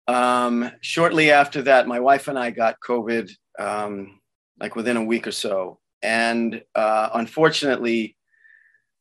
Um, 0.09 0.71
shortly 0.81 1.31
after 1.31 1.63
that, 1.63 1.87
my 1.87 2.01
wife 2.01 2.29
and 2.29 2.39
I 2.39 2.51
got 2.51 2.81
COVID, 2.87 3.31
um, 3.59 4.21
like 4.59 4.75
within 4.75 4.97
a 4.97 5.05
week 5.05 5.27
or 5.27 5.33
so. 5.33 5.79
And 6.03 6.63
uh, 6.75 7.11
unfortunately, 7.15 8.17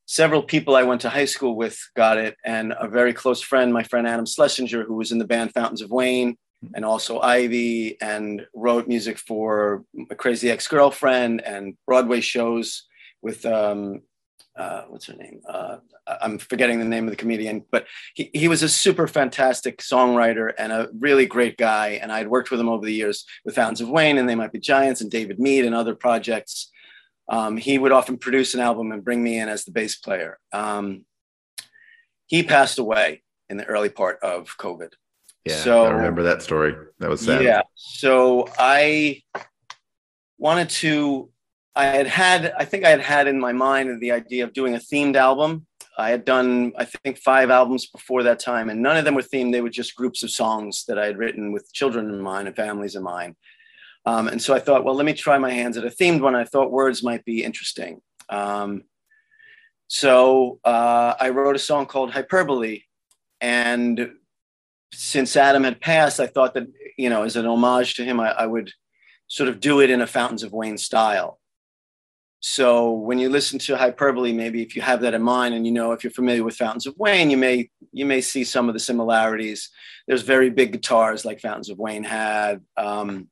several 0.05 0.43
people 0.43 0.75
I 0.75 0.83
went 0.83 1.01
to 1.01 1.09
high 1.09 1.25
school 1.25 1.55
with 1.55 1.79
got 1.95 2.17
it, 2.17 2.35
and 2.45 2.73
a 2.79 2.87
very 2.87 3.13
close 3.13 3.41
friend, 3.41 3.73
my 3.73 3.83
friend 3.83 4.07
Adam 4.07 4.25
Schlesinger, 4.25 4.83
who 4.83 4.95
was 4.95 5.11
in 5.11 5.17
the 5.17 5.25
band 5.25 5.53
Fountains 5.53 5.81
of 5.81 5.89
Wayne 5.89 6.37
and 6.75 6.85
also 6.85 7.19
Ivy, 7.19 7.99
and 8.01 8.45
wrote 8.53 8.87
music 8.87 9.17
for 9.17 9.83
Crazy 10.17 10.51
Ex 10.51 10.67
Girlfriend 10.67 11.41
and 11.41 11.75
Broadway 11.87 12.21
shows 12.21 12.83
with 13.23 13.45
um, 13.45 14.01
uh, 14.61 14.83
what's 14.89 15.07
her 15.07 15.15
name? 15.15 15.41
Uh, 15.47 15.77
I'm 16.21 16.37
forgetting 16.37 16.79
the 16.79 16.85
name 16.85 17.05
of 17.05 17.09
the 17.09 17.17
comedian, 17.17 17.65
but 17.71 17.87
he, 18.13 18.29
he 18.33 18.47
was 18.47 18.63
a 18.63 18.69
super 18.69 19.07
fantastic 19.07 19.79
songwriter 19.79 20.53
and 20.57 20.71
a 20.71 20.89
really 20.99 21.25
great 21.25 21.57
guy. 21.57 21.99
And 22.01 22.11
I'd 22.11 22.27
worked 22.27 22.51
with 22.51 22.59
him 22.59 22.69
over 22.69 22.85
the 22.85 22.93
years 22.93 23.25
with 23.45 23.55
Fountains 23.55 23.81
of 23.81 23.89
Wayne 23.89 24.17
and 24.17 24.29
They 24.29 24.35
Might 24.35 24.51
Be 24.51 24.59
Giants 24.59 25.01
and 25.01 25.09
David 25.09 25.39
Mead 25.39 25.65
and 25.65 25.75
other 25.75 25.95
projects 25.95 26.71
um, 27.31 27.55
he 27.55 27.77
would 27.77 27.93
often 27.93 28.17
produce 28.17 28.53
an 28.53 28.59
album 28.59 28.91
and 28.91 29.03
bring 29.03 29.23
me 29.23 29.39
in 29.39 29.47
as 29.47 29.63
the 29.63 29.71
bass 29.71 29.95
player. 29.95 30.37
Um, 30.51 31.05
he 32.27 32.43
passed 32.43 32.77
away 32.77 33.23
in 33.49 33.55
the 33.55 33.65
early 33.65 33.89
part 33.89 34.19
of 34.21 34.57
COVID. 34.57 34.91
Yeah, 35.45 35.55
so, 35.55 35.85
I 35.85 35.91
remember 35.91 36.23
that 36.23 36.41
story. 36.41 36.75
That 36.99 37.09
was 37.09 37.21
sad. 37.21 37.43
Yeah. 37.43 37.61
So 37.75 38.47
I 38.59 39.23
wanted 40.37 40.69
to. 40.69 41.30
I 41.75 41.85
had 41.85 42.07
had. 42.07 42.53
I 42.57 42.65
think 42.65 42.85
I 42.85 42.89
had 42.89 43.01
had 43.01 43.27
in 43.27 43.39
my 43.39 43.53
mind 43.53 44.01
the 44.01 44.11
idea 44.11 44.43
of 44.43 44.53
doing 44.53 44.75
a 44.75 44.79
themed 44.79 45.15
album. 45.15 45.65
I 45.97 46.09
had 46.09 46.25
done, 46.25 46.71
I 46.77 46.85
think, 46.85 47.17
five 47.17 47.49
albums 47.49 47.87
before 47.87 48.23
that 48.23 48.39
time, 48.39 48.69
and 48.69 48.81
none 48.81 48.97
of 48.97 49.05
them 49.05 49.15
were 49.15 49.21
themed. 49.21 49.51
They 49.51 49.61
were 49.61 49.69
just 49.69 49.95
groups 49.95 50.23
of 50.23 50.31
songs 50.31 50.85
that 50.87 50.97
I 50.97 51.05
had 51.05 51.17
written 51.17 51.51
with 51.51 51.71
children 51.73 52.09
in 52.09 52.21
mind 52.21 52.47
and 52.47 52.55
families 52.55 52.95
in 52.95 53.03
mind. 53.03 53.35
Um, 54.05 54.27
and 54.27 54.41
so 54.41 54.53
I 54.53 54.59
thought, 54.59 54.83
well, 54.83 54.95
let 54.95 55.05
me 55.05 55.13
try 55.13 55.37
my 55.37 55.51
hands 55.51 55.77
at 55.77 55.85
a 55.85 55.89
themed 55.89 56.21
one. 56.21 56.33
I 56.33 56.45
thought 56.45 56.71
words 56.71 57.03
might 57.03 57.23
be 57.23 57.43
interesting. 57.43 58.01
Um, 58.29 58.83
so 59.87 60.59
uh, 60.63 61.13
I 61.19 61.29
wrote 61.29 61.55
a 61.55 61.59
song 61.59 61.85
called 61.85 62.11
Hyperbole. 62.11 62.83
And 63.41 64.13
since 64.93 65.35
Adam 65.35 65.65
had 65.65 65.81
passed, 65.81 66.19
I 66.19 66.27
thought 66.27 66.53
that, 66.53 66.67
you 66.97 67.09
know, 67.09 67.23
as 67.23 67.35
an 67.35 67.45
homage 67.45 67.95
to 67.95 68.05
him, 68.05 68.19
I, 68.19 68.31
I 68.31 68.45
would 68.45 68.71
sort 69.27 69.49
of 69.49 69.59
do 69.59 69.81
it 69.81 69.89
in 69.89 70.01
a 70.01 70.07
Fountains 70.07 70.43
of 70.43 70.53
Wayne 70.53 70.77
style. 70.77 71.40
So 72.41 72.91
when 72.91 73.19
you 73.19 73.29
listen 73.29 73.59
to 73.59 73.77
hyperbole, 73.77 74.33
maybe 74.33 74.63
if 74.63 74.75
you 74.75 74.81
have 74.81 75.01
that 75.01 75.13
in 75.13 75.21
mind, 75.21 75.53
and 75.53 75.65
you 75.65 75.71
know 75.71 75.91
if 75.91 76.03
you're 76.03 76.11
familiar 76.11 76.43
with 76.43 76.55
Fountains 76.57 76.87
of 76.87 76.97
Wayne, 76.97 77.29
you 77.29 77.37
may 77.37 77.69
you 77.93 78.05
may 78.05 78.19
see 78.19 78.43
some 78.43 78.67
of 78.67 78.73
the 78.73 78.79
similarities. 78.79 79.69
There's 80.07 80.23
very 80.23 80.49
big 80.49 80.71
guitars 80.71 81.23
like 81.23 81.39
Fountains 81.39 81.69
of 81.69 81.77
Wayne 81.77 82.03
had. 82.03 82.61
Um, 82.77 83.29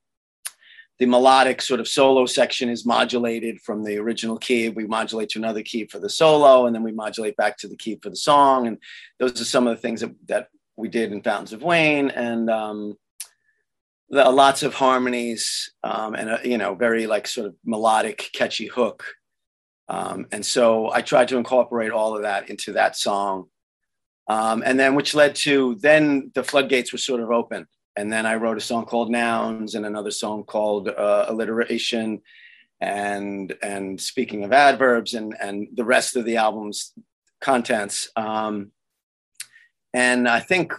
the 0.99 1.07
melodic 1.07 1.61
sort 1.61 1.79
of 1.79 1.87
solo 1.87 2.25
section 2.27 2.69
is 2.69 2.85
modulated 2.85 3.59
from 3.61 3.83
the 3.83 3.97
original 3.97 4.37
key. 4.37 4.69
We 4.69 4.85
modulate 4.85 5.29
to 5.29 5.39
another 5.39 5.63
key 5.63 5.85
for 5.85 5.97
the 5.97 6.09
solo, 6.09 6.67
and 6.67 6.75
then 6.75 6.83
we 6.83 6.91
modulate 6.91 7.35
back 7.35 7.57
to 7.59 7.67
the 7.67 7.77
key 7.77 7.97
for 8.03 8.11
the 8.11 8.15
song. 8.15 8.67
And 8.67 8.77
those 9.17 9.41
are 9.41 9.45
some 9.45 9.65
of 9.65 9.75
the 9.75 9.81
things 9.81 10.01
that, 10.01 10.13
that 10.27 10.49
we 10.75 10.87
did 10.87 11.11
in 11.11 11.23
Fountains 11.23 11.53
of 11.53 11.63
Wayne, 11.63 12.11
and 12.11 12.49
um, 12.49 12.95
lots 14.09 14.63
of 14.63 14.73
harmonies, 14.73 15.71
um, 15.83 16.15
and 16.15 16.29
a, 16.29 16.39
you 16.43 16.57
know, 16.57 16.75
very 16.75 17.07
like 17.07 17.27
sort 17.27 17.47
of 17.47 17.55
melodic, 17.65 18.29
catchy 18.33 18.67
hook. 18.67 19.05
Um, 19.87 20.27
and 20.31 20.45
so 20.45 20.91
I 20.91 21.01
tried 21.01 21.29
to 21.29 21.37
incorporate 21.37 21.91
all 21.91 22.15
of 22.15 22.23
that 22.23 22.49
into 22.49 22.73
that 22.73 22.95
song, 22.95 23.45
um, 24.27 24.63
and 24.65 24.79
then 24.79 24.95
which 24.95 25.15
led 25.15 25.35
to 25.35 25.75
then 25.75 26.31
the 26.35 26.43
floodgates 26.43 26.91
were 26.91 26.99
sort 26.99 27.21
of 27.21 27.31
open 27.31 27.67
and 27.99 28.11
then 28.13 28.25
I 28.25 28.35
wrote 28.35 28.57
a 28.57 28.61
song 28.61 28.85
called 28.85 29.11
Nouns 29.11 29.75
and 29.75 29.85
another 29.85 30.11
song 30.11 30.45
called 30.45 30.87
uh, 30.87 31.25
Alliteration, 31.27 32.21
and 32.79 33.53
and 33.61 33.99
speaking 33.99 34.45
of 34.45 34.53
adverbs 34.53 35.15
and 35.15 35.35
and 35.41 35.67
the 35.75 35.83
rest 35.83 36.15
of 36.15 36.23
the 36.23 36.37
album's 36.37 36.93
contents. 37.41 38.09
Um, 38.15 38.71
and 39.93 40.29
I 40.29 40.39
think 40.39 40.73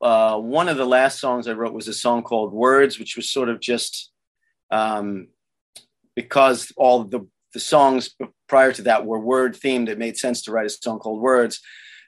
uh, 0.00 0.38
one 0.38 0.68
of 0.68 0.76
the 0.76 0.86
last 0.86 1.20
songs 1.20 1.46
I 1.46 1.52
wrote 1.52 1.74
was 1.74 1.88
a 1.88 1.94
song 1.94 2.22
called 2.22 2.52
Words, 2.52 2.98
which 2.98 3.16
was 3.16 3.30
sort 3.30 3.48
of 3.48 3.60
just 3.60 4.10
um, 4.70 5.28
because 6.16 6.72
all 6.76 7.04
the 7.04 7.26
the 7.52 7.60
songs 7.60 8.14
prior 8.48 8.72
to 8.72 8.82
that 8.82 9.04
were 9.04 9.18
word 9.18 9.54
themed. 9.54 9.88
It 9.88 9.98
made 9.98 10.16
sense 10.16 10.42
to 10.42 10.52
write 10.52 10.66
a 10.66 10.70
song 10.70 11.00
called 11.00 11.20
Words. 11.20 11.60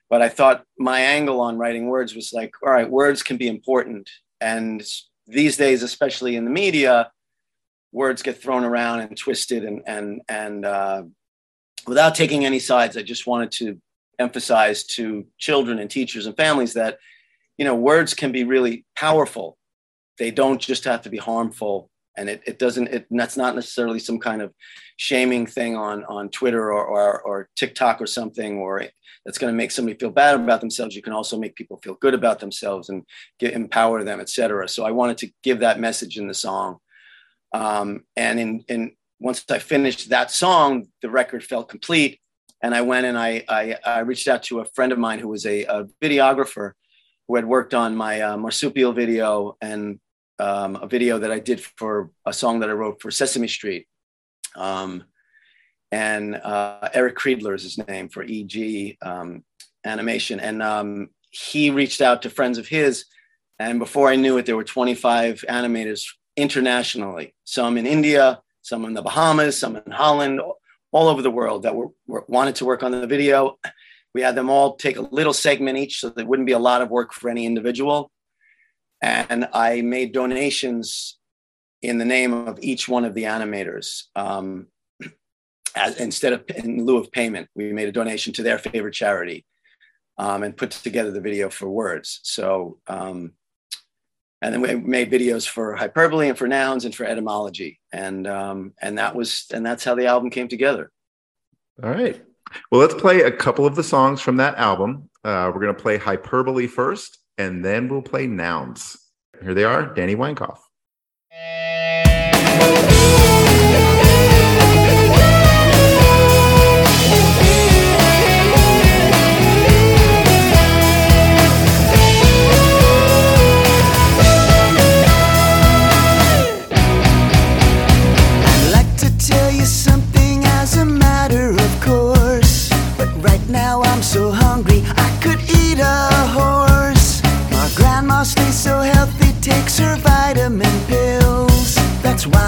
But 0.09 0.23
I 0.23 0.29
thought 0.29 0.65
my 0.79 1.01
angle 1.01 1.41
on 1.41 1.57
writing 1.57 1.89
words 1.89 2.15
was 2.15 2.33
like, 2.33 2.53
all 2.63 2.71
right, 2.71 2.89
words 2.89 3.23
can 3.23 3.39
be 3.39 3.49
important. 3.49 4.11
And 4.41 4.83
these 5.27 5.57
days, 5.57 5.83
especially 5.83 6.37
in 6.37 6.45
the 6.45 6.51
media, 6.51 7.11
words 7.93 8.23
get 8.23 8.41
thrown 8.41 8.65
around 8.65 9.01
and 9.01 9.17
twisted 9.17 9.65
and 9.65 9.83
and 9.87 10.21
and 10.29 10.65
uh, 10.65 11.03
without 11.87 12.15
taking 12.15 12.45
any 12.45 12.59
sides, 12.59 12.97
I 12.97 13.03
just 13.03 13.27
wanted 13.27 13.51
to 13.53 13.81
emphasize 14.19 14.85
to 14.85 15.27
children 15.39 15.79
and 15.79 15.91
teachers 15.91 16.27
and 16.27 16.37
families 16.37 16.75
that 16.75 16.99
you 17.63 17.69
know 17.69 17.77
words 17.77 18.13
can 18.13 18.33
be 18.33 18.43
really 18.43 18.85
powerful. 18.97 19.57
They 20.19 20.33
don't 20.33 20.61
just 20.61 20.83
have 20.83 21.03
to 21.03 21.11
be 21.11 21.17
harmful, 21.17 21.91
and 22.17 22.29
it, 22.29 22.43
it 22.45 22.59
doesn't. 22.59 22.89
It, 22.89 23.07
that's 23.09 23.37
not 23.37 23.55
necessarily 23.55 24.01
some 24.01 24.19
kind 24.19 24.43
of 24.43 24.53
shaming 24.97 25.47
thing 25.47 25.77
on 25.77 26.05
on 26.07 26.29
Twitter 26.31 26.73
or 26.73 26.85
or, 26.85 27.23
or 27.23 27.49
TikTok 27.55 28.01
or 28.01 28.09
something, 28.09 28.59
or 28.59 28.83
that's 29.25 29.39
going 29.39 29.53
to 29.53 29.57
make 29.57 29.71
somebody 29.71 29.97
feel 29.97 30.11
bad 30.11 30.35
about 30.35 30.61
themselves 30.61 30.97
you 30.97 31.03
can 31.03 31.13
also 31.13 31.39
make 31.39 31.55
people 31.55 31.79
feel 31.85 31.95
good 32.01 32.15
about 32.15 32.41
themselves 32.41 32.89
and 32.89 33.05
get 33.39 33.53
empower 33.53 34.03
them 34.03 34.19
etc 34.19 34.69
so 34.69 34.85
i 34.85 34.91
wanted 34.91 35.17
to 35.17 35.31
give 35.45 35.61
that 35.61 35.79
message 35.79 36.19
in 36.19 36.27
the 36.27 36.35
song 36.35 36.79
um, 37.55 38.01
and 38.17 38.41
in, 38.41 38.65
in 38.67 38.91
once 39.21 39.45
i 39.49 39.61
finished 39.61 40.09
that 40.09 40.33
song 40.33 40.89
the 41.03 41.09
record 41.09 41.45
felt 41.45 41.69
complete 41.69 42.19
and 42.65 42.75
i 42.75 42.81
went 42.81 43.07
and 43.07 43.17
i 43.17 43.45
i, 43.49 43.77
I 43.87 43.99
reached 44.01 44.27
out 44.27 44.43
to 44.45 44.59
a 44.59 44.65
friend 44.75 44.91
of 44.91 44.99
mine 44.99 45.21
who 45.21 45.29
was 45.29 45.47
a, 45.47 45.63
a 45.67 45.85
videographer 46.03 46.73
who 47.29 47.37
had 47.37 47.47
worked 47.47 47.75
on 47.75 47.97
my 47.97 48.21
uh, 48.21 48.37
marsupial 48.37 48.93
video 48.93 49.57
and 49.61 49.99
um, 50.39 50.77
a 50.77 50.87
video 50.87 51.19
that 51.19 51.31
i 51.31 51.39
did 51.39 51.61
for 51.61 52.11
a 52.27 52.33
song 52.33 52.61
that 52.61 52.71
i 52.71 52.73
wrote 52.73 53.01
for 53.01 53.11
sesame 53.11 53.49
street 53.49 53.87
um, 54.57 55.05
and 55.93 56.37
uh, 56.37 56.89
Eric 56.95 57.17
Kreidler 57.17 57.55
is 57.55 57.63
his 57.63 57.87
name 57.87 58.09
for 58.09 58.25
EG 58.27 58.97
um, 59.03 59.45
animation. 59.85 60.41
And 60.41 60.63
um, 60.63 61.11
he 61.31 61.71
reached 61.71 62.01
out 62.01 62.23
to 62.23 62.31
friends 62.31 62.57
of 62.57 62.67
his. 62.67 63.05
And 63.59 63.79
before 63.79 64.09
I 64.09 64.17
knew 64.17 64.39
it, 64.39 64.47
there 64.47 64.57
were 64.57 64.65
25 64.65 65.45
animators 65.49 66.07
internationally, 66.35 67.35
some 67.45 67.77
in 67.77 67.87
India, 67.87 68.41
some 68.63 68.87
in 68.87 68.95
the 68.95 69.03
Bahamas, 69.03 69.59
some 69.59 69.77
in 69.77 69.93
Holland, 69.93 70.41
all 70.93 71.09
over 71.09 71.21
the 71.21 71.31
world 71.31 71.63
that 71.65 71.75
were, 71.75 71.89
were 72.07 72.25
wanted 72.27 72.57
to 72.57 72.65
work 72.65 72.83
on 72.83 72.93
the 72.93 73.07
video. 73.07 73.59
We 74.15 74.23
had 74.23 74.35
them 74.35 74.51
all 74.51 74.77
take 74.77 74.97
a 74.97 75.03
little 75.03 75.33
segment 75.33 75.79
each 75.79 76.01
so 76.01 76.11
there 76.11 76.27
wouldn't 76.27 76.47
be 76.47 76.53
a 76.53 76.59
lot 76.59 76.83
of 76.83 76.91
work 76.91 77.13
for 77.13 77.31
any 77.31 77.47
individual. 77.47 78.11
And 79.01 79.49
I 79.53 79.81
made 79.83 80.13
donations 80.13 81.19
in 81.81 81.99
the 81.99 82.05
name 82.05 82.33
of 82.33 82.59
each 82.63 82.89
one 82.89 83.05
of 83.05 83.15
the 83.15 83.25
animators. 83.25 84.05
Um, 84.15 84.69
as, 85.75 85.97
instead 85.97 86.33
of 86.33 86.45
in 86.55 86.85
lieu 86.85 86.99
of 86.99 87.11
payment, 87.11 87.49
we 87.55 87.73
made 87.73 87.89
a 87.89 87.93
donation 87.93 88.33
to 88.35 88.43
their 88.43 88.59
favorite 88.59 88.95
charity 88.95 89.45
um, 90.19 90.43
and 90.43 90.57
put 90.57 90.71
together 90.71 91.11
the 91.11 91.21
video 91.21 91.51
for 91.51 91.69
words. 91.69 92.21
So, 92.23 92.79
um, 92.87 93.33
and 94.41 94.53
then 94.53 94.61
we 94.61 94.75
made 94.75 95.11
videos 95.11 95.49
for 95.49 95.75
hyperbole 95.77 96.29
and 96.29 96.37
for 96.37 96.49
nouns 96.49 96.85
and 96.85 96.95
for 96.95 97.05
etymology, 97.05 97.79
and 97.93 98.27
um, 98.27 98.75
and 98.83 98.99
that 98.99 99.15
was 99.15 99.47
and 99.55 99.65
that's 99.65 99.85
how 99.85 99.95
the 99.95 100.07
album 100.07 100.31
came 100.31 100.49
together. 100.49 100.91
All 101.83 101.91
right. 101.91 102.21
Well, 102.71 102.81
let's 102.81 102.95
play 102.95 103.23
a 103.23 103.31
couple 103.31 103.67
of 103.67 103.75
the 103.75 103.83
songs 103.83 104.21
from 104.21 104.37
that 104.37 104.57
album. 104.57 105.09
Uh, 105.25 105.51
we're 105.53 105.61
going 105.61 105.75
to 105.75 105.83
play 105.83 105.97
hyperbole 105.97 106.67
first, 106.67 107.19
and 107.39 107.65
then 107.65 107.89
we'll 107.89 108.03
play 108.03 108.27
nouns. 108.27 108.97
Here 109.43 109.55
they 109.55 109.65
are 109.65 109.93
Danny 109.95 110.15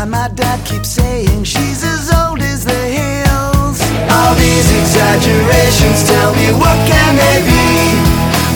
Weinkauf. 0.05 0.65
keep 0.65 0.85
saying 0.85 1.45
she's 1.45 1.83
as 1.85 2.13
old 2.13 2.41
as 2.41 2.65
the 2.65 2.83
hills. 2.99 3.81
All 4.13 4.35
these 4.37 4.69
exaggerations 4.81 6.05
tell 6.05 6.33
me 6.37 6.53
what 6.61 6.79
can 6.89 7.13
they 7.17 7.39
be? 7.45 7.65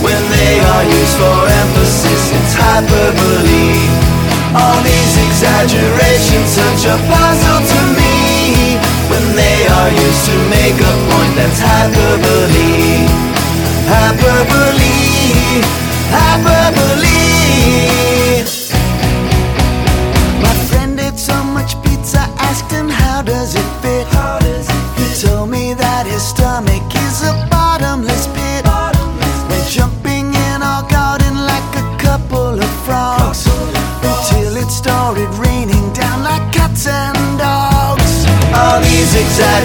When 0.04 0.22
they 0.28 0.60
are 0.60 0.84
used 0.84 1.16
for 1.16 1.38
emphasis, 1.62 2.22
it's 2.36 2.54
hyperbole. 2.54 3.80
All 4.56 4.80
these 4.84 5.14
exaggerations, 5.28 6.48
such 6.52 6.82
a 6.84 6.96
puzzle 7.08 7.62
to 7.72 7.80
me. 7.96 8.76
When 9.08 9.24
they 9.36 9.58
are 9.78 9.90
used 9.92 10.24
to 10.28 10.36
make 10.52 10.76
a 10.76 10.94
point, 11.08 11.32
that's 11.36 11.60
hyperbole. 11.60 13.08
Hyperbole, 13.88 14.96
hyperbole. 16.12 17.07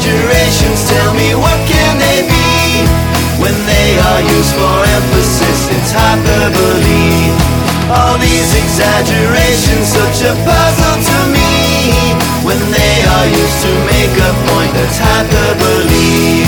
Exaggerations 0.03 0.83
Tell 0.89 1.13
me 1.13 1.35
what 1.35 1.59
can 1.67 1.97
they 1.97 2.27
be 2.27 2.83
When 3.39 3.55
they 3.65 3.97
are 3.99 4.21
used 4.21 4.53
for 4.55 4.75
emphasis? 4.99 5.71
It's 5.71 5.91
hyperbole. 5.95 7.31
All 7.87 8.17
these 8.19 8.51
exaggerations 8.51 9.87
Such 9.87 10.27
a 10.27 10.35
puzzle 10.43 10.99
to 11.07 11.19
me. 11.31 12.15
When 12.43 12.59
they 12.71 12.95
are 13.15 13.27
used 13.31 13.59
to 13.63 13.71
make 13.87 14.15
a 14.19 14.31
point 14.51 14.71
That's 14.75 14.99
hyperbole. 14.99 16.43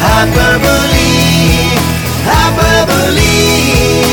Hyperbole. 0.00 1.20
Hyperbole 2.24 4.09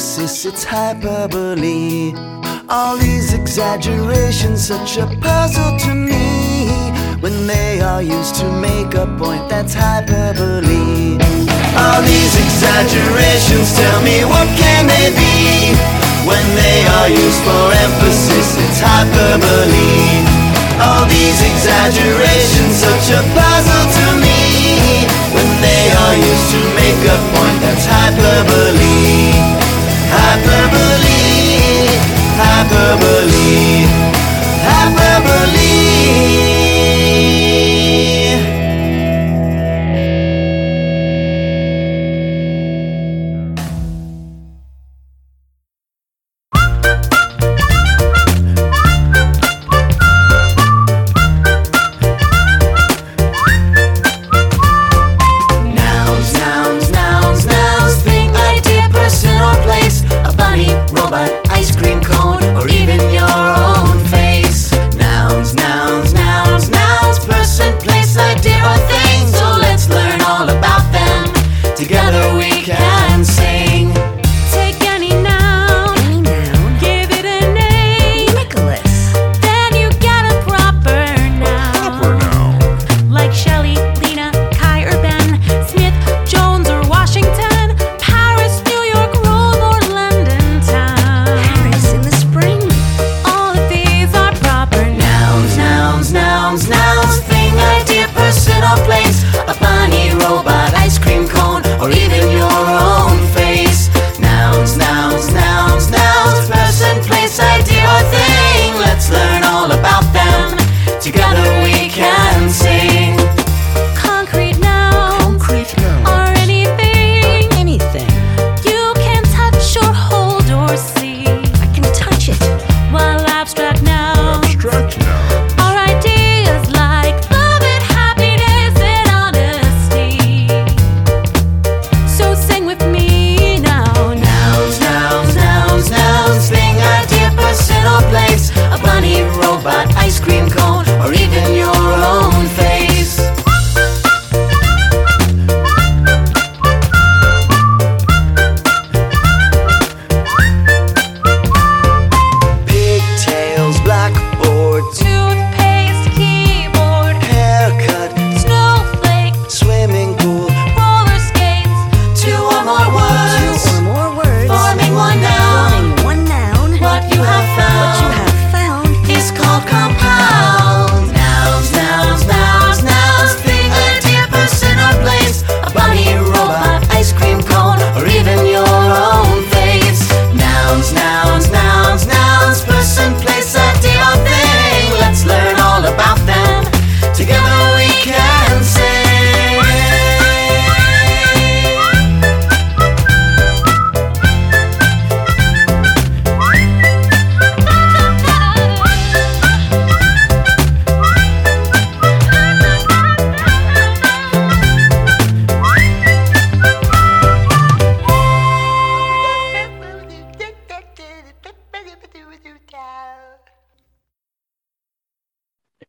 it's 0.00 0.64
hyperbole. 0.64 2.14
All 2.70 2.96
these 2.96 3.34
exaggerations, 3.34 4.66
such 4.68 4.96
a 4.96 5.04
puzzle 5.20 5.76
to 5.84 5.94
me. 5.94 6.72
When 7.20 7.46
they 7.46 7.82
are 7.82 8.00
used 8.00 8.36
to 8.36 8.48
make 8.50 8.94
a 8.94 9.04
point, 9.20 9.44
that's 9.50 9.74
hyperbole. 9.74 11.20
All 11.76 12.00
these 12.00 12.32
exaggerations, 12.32 13.76
tell 13.76 14.00
me 14.00 14.24
what 14.24 14.48
can 14.56 14.88
they 14.88 15.12
be? 15.12 15.76
When 16.24 16.46
they 16.56 16.80
are 16.96 17.10
used 17.12 17.42
for 17.44 17.64
emphasis, 17.84 18.56
it's 18.56 18.80
hyperbole. 18.80 20.24
All 20.80 21.04
these 21.12 21.44
exaggerations, 21.44 22.72
such 22.72 23.12
a 23.12 23.20
puzzle 23.36 23.86
to 24.00 24.06
me. 24.16 25.04
When 25.36 25.50
they 25.60 25.84
are 25.92 26.16
used 26.16 26.48
to 26.56 26.60
make 26.72 27.02
a 27.04 27.18
point, 27.36 27.58
that's 27.60 27.84
hyperbole 27.84 29.60
hyperbole, 30.12 31.18
hyperbole, 32.40 33.50
hyperbole. 34.66 36.59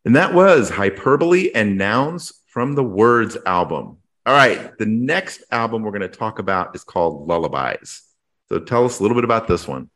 And 0.04 0.16
that 0.16 0.34
was 0.34 0.70
Hyperbole 0.70 1.52
and 1.54 1.78
Nouns 1.78 2.34
from 2.48 2.74
the 2.74 2.84
Words 2.84 3.38
album. 3.46 3.98
All 4.26 4.34
right, 4.34 4.78
the 4.78 4.86
next 4.86 5.44
album 5.52 5.84
we're 5.84 5.92
going 5.92 6.02
to 6.02 6.08
talk 6.08 6.40
about 6.40 6.76
is 6.76 6.84
called 6.84 7.28
Lullabies. 7.28 8.02
So 8.50 8.60
tell 8.60 8.86
us 8.86 9.00
a 9.00 9.04
little 9.04 9.16
bit 9.16 9.24
about 9.24 9.48
this 9.48 9.68
one. 9.68 9.90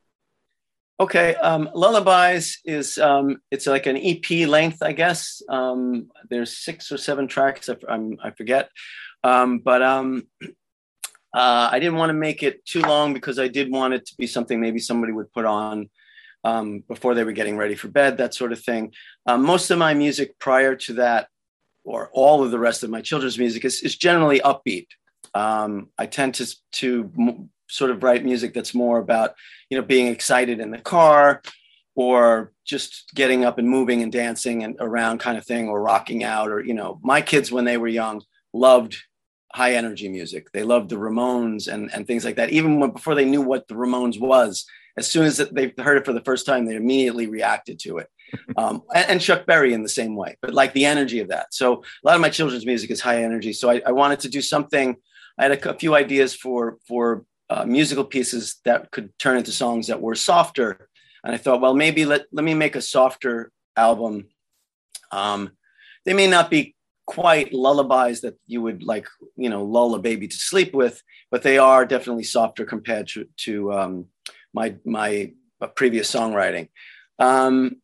Okay, 1.00 1.36
um, 1.36 1.70
Lullabies 1.74 2.60
is 2.64 2.98
um, 2.98 3.42
it's 3.52 3.68
like 3.68 3.86
an 3.86 3.98
EP 3.98 4.48
length, 4.48 4.82
I 4.82 4.94
guess. 4.94 5.42
Um, 5.50 6.10
there's 6.30 6.58
six 6.58 6.92
or 6.92 6.98
seven 6.98 7.28
tracks. 7.28 7.68
I, 7.70 7.76
I 8.24 8.32
forget, 8.32 8.70
um, 9.24 9.60
but 9.60 9.82
um, 9.82 10.28
uh, 11.34 11.70
I 11.72 11.80
didn't 11.80 11.96
want 11.98 12.12
to 12.12 12.14
make 12.14 12.44
it 12.44 12.64
too 12.66 12.82
long 12.82 13.14
because 13.14 13.40
I 13.40 13.50
did 13.50 13.70
want 13.72 13.94
it 13.94 14.06
to 14.06 14.16
be 14.18 14.26
something 14.26 14.62
maybe 14.62 14.80
somebody 14.80 15.12
would 15.12 15.34
put 15.34 15.46
on 15.46 15.90
um, 16.46 16.84
before 16.88 17.16
they 17.16 17.24
were 17.24 17.32
getting 17.32 17.58
ready 17.58 17.76
for 17.76 17.88
bed, 17.88 18.18
that 18.18 18.36
sort 18.36 18.52
of 18.52 18.62
thing. 18.62 18.94
Um, 19.26 19.44
most 19.44 19.72
of 19.72 19.80
my 19.80 19.94
music 19.96 20.38
prior 20.40 20.76
to 20.76 20.94
that, 20.94 21.28
or 21.84 22.10
all 22.14 22.44
of 22.44 22.52
the 22.52 22.60
rest 22.60 22.84
of 22.84 22.90
my 22.90 23.02
children's 23.02 23.40
music, 23.40 23.66
is, 23.66 23.82
is 23.82 23.98
generally 23.98 24.40
upbeat. 24.40 24.88
Um, 25.34 25.90
I 25.98 26.06
tend 26.06 26.36
to 26.36 26.56
to 26.74 27.12
m- 27.18 27.50
sort 27.68 27.90
of 27.90 28.04
write 28.04 28.24
music 28.24 28.54
that's 28.54 28.76
more 28.76 29.00
about 29.00 29.34
you 29.70 29.78
know 29.78 29.84
being 29.84 30.08
excited 30.08 30.60
in 30.60 30.70
the 30.70 30.78
car 30.78 31.42
or 31.96 32.54
just 32.64 33.12
getting 33.16 33.44
up 33.44 33.58
and 33.58 33.68
moving 33.68 34.04
and 34.04 34.12
dancing 34.12 34.64
and 34.64 34.76
around 34.80 35.20
kind 35.20 35.38
of 35.38 35.46
thing 35.46 35.68
or 35.68 35.82
rocking 35.82 36.24
out 36.24 36.52
or 36.52 36.64
you 36.64 36.76
know 36.76 37.00
my 37.02 37.22
kids 37.22 37.52
when 37.52 37.66
they 37.66 37.78
were 37.78 37.88
young 37.88 38.22
loved 38.54 38.96
high 39.56 39.74
energy 39.74 40.10
music. 40.10 40.52
They 40.52 40.64
loved 40.64 40.90
the 40.90 40.98
Ramones 40.98 41.72
and, 41.72 41.90
and 41.94 42.06
things 42.06 42.26
like 42.26 42.36
that. 42.36 42.50
Even 42.50 42.80
when, 42.80 42.92
before 42.92 43.16
they 43.16 43.24
knew 43.24 43.42
what 43.42 43.68
the 43.70 43.76
Ramones 43.76 44.20
was, 44.20 44.66
as 44.98 45.08
soon 45.08 45.26
as 45.26 45.38
they 45.38 45.74
heard 45.78 45.98
it 45.98 46.06
for 46.06 46.14
the 46.14 46.22
first 46.22 46.46
time, 46.46 46.66
they 46.66 46.76
immediately 46.76 47.28
reacted 47.28 47.80
to 47.80 47.98
it. 48.00 48.08
Um, 48.58 48.82
and, 48.94 49.22
Chuck 49.22 49.46
Berry 49.46 49.74
in 49.74 49.84
the 49.84 49.90
same 49.90 50.16
way, 50.16 50.36
but 50.42 50.54
like 50.54 50.74
the 50.74 50.86
energy 50.86 51.20
of 51.20 51.28
that. 51.28 51.54
So 51.54 51.74
a 51.76 52.08
lot 52.08 52.16
of 52.16 52.22
my 52.22 52.30
children's 52.30 52.66
music 52.66 52.90
is 52.90 53.00
high 53.00 53.24
energy. 53.24 53.54
So 53.54 53.70
I, 53.70 53.82
I 53.86 53.92
wanted 53.92 54.20
to 54.22 54.30
do 54.30 54.42
something. 54.42 54.96
I 55.38 55.44
had 55.44 55.52
a, 55.52 55.70
a 55.70 55.78
few 55.78 55.94
ideas 55.94 56.34
for 56.34 56.78
for 56.88 57.24
uh, 57.50 57.66
musical 57.66 58.04
pieces 58.04 58.60
that 58.66 58.92
could 58.92 59.18
turn 59.20 59.38
into 59.38 59.52
songs 59.52 59.88
that 59.88 60.02
were 60.02 60.16
softer. 60.16 60.90
And 61.24 61.36
I 61.36 61.38
thought, 61.38 61.62
well, 61.62 61.76
maybe 61.76 62.06
let 62.06 62.26
let 62.32 62.44
me 62.44 62.56
make 62.56 62.76
a 62.76 62.82
softer 62.82 63.52
album. 63.78 64.28
Um, 65.12 65.52
they 66.06 66.14
may 66.14 66.28
not 66.28 66.50
be 66.50 66.76
quite 67.06 67.54
lullabies 67.54 68.22
that 68.22 68.36
you 68.48 68.62
would 68.62 68.84
like, 68.84 69.08
you 69.36 69.50
know, 69.50 69.64
lull 69.64 69.96
a 69.96 70.00
baby 70.00 70.28
to 70.28 70.36
sleep 70.36 70.74
with, 70.74 71.02
but 71.30 71.44
they 71.44 71.58
are 71.58 71.86
definitely 71.86 72.24
softer 72.24 72.66
compared 72.66 73.08
to, 73.08 73.28
to 73.38 73.74
um, 73.74 74.06
my 74.56 74.76
my 74.86 75.34
uh, 75.62 75.68
previous 75.68 76.12
songwriting. 76.12 76.70
Um, 77.20 77.82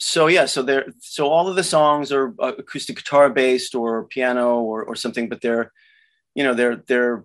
so 0.00 0.26
yeah, 0.26 0.44
so 0.44 0.62
there, 0.62 0.86
so 1.00 1.28
all 1.28 1.48
of 1.48 1.56
the 1.56 1.64
songs 1.64 2.12
are 2.12 2.34
uh, 2.38 2.52
acoustic 2.58 2.96
guitar 2.96 3.30
based 3.30 3.74
or 3.74 4.04
piano 4.04 4.60
or 4.60 4.84
or 4.84 4.94
something, 4.94 5.28
but 5.28 5.40
they're, 5.40 5.72
you 6.34 6.44
know, 6.44 6.54
they're 6.54 6.76
they're 6.76 7.24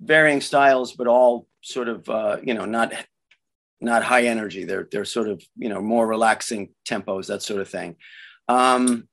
varying 0.00 0.40
styles, 0.40 0.92
but 0.92 1.06
all 1.06 1.46
sort 1.60 1.88
of 1.88 2.08
uh, 2.08 2.38
you 2.42 2.54
know 2.54 2.64
not 2.64 2.92
not 3.80 4.02
high 4.02 4.24
energy. 4.26 4.64
They're 4.64 4.88
they're 4.90 5.04
sort 5.04 5.28
of 5.28 5.42
you 5.56 5.68
know 5.68 5.80
more 5.80 6.06
relaxing 6.06 6.70
tempos, 6.88 7.26
that 7.26 7.42
sort 7.42 7.60
of 7.60 7.68
thing. 7.68 7.96
Um, 8.48 9.08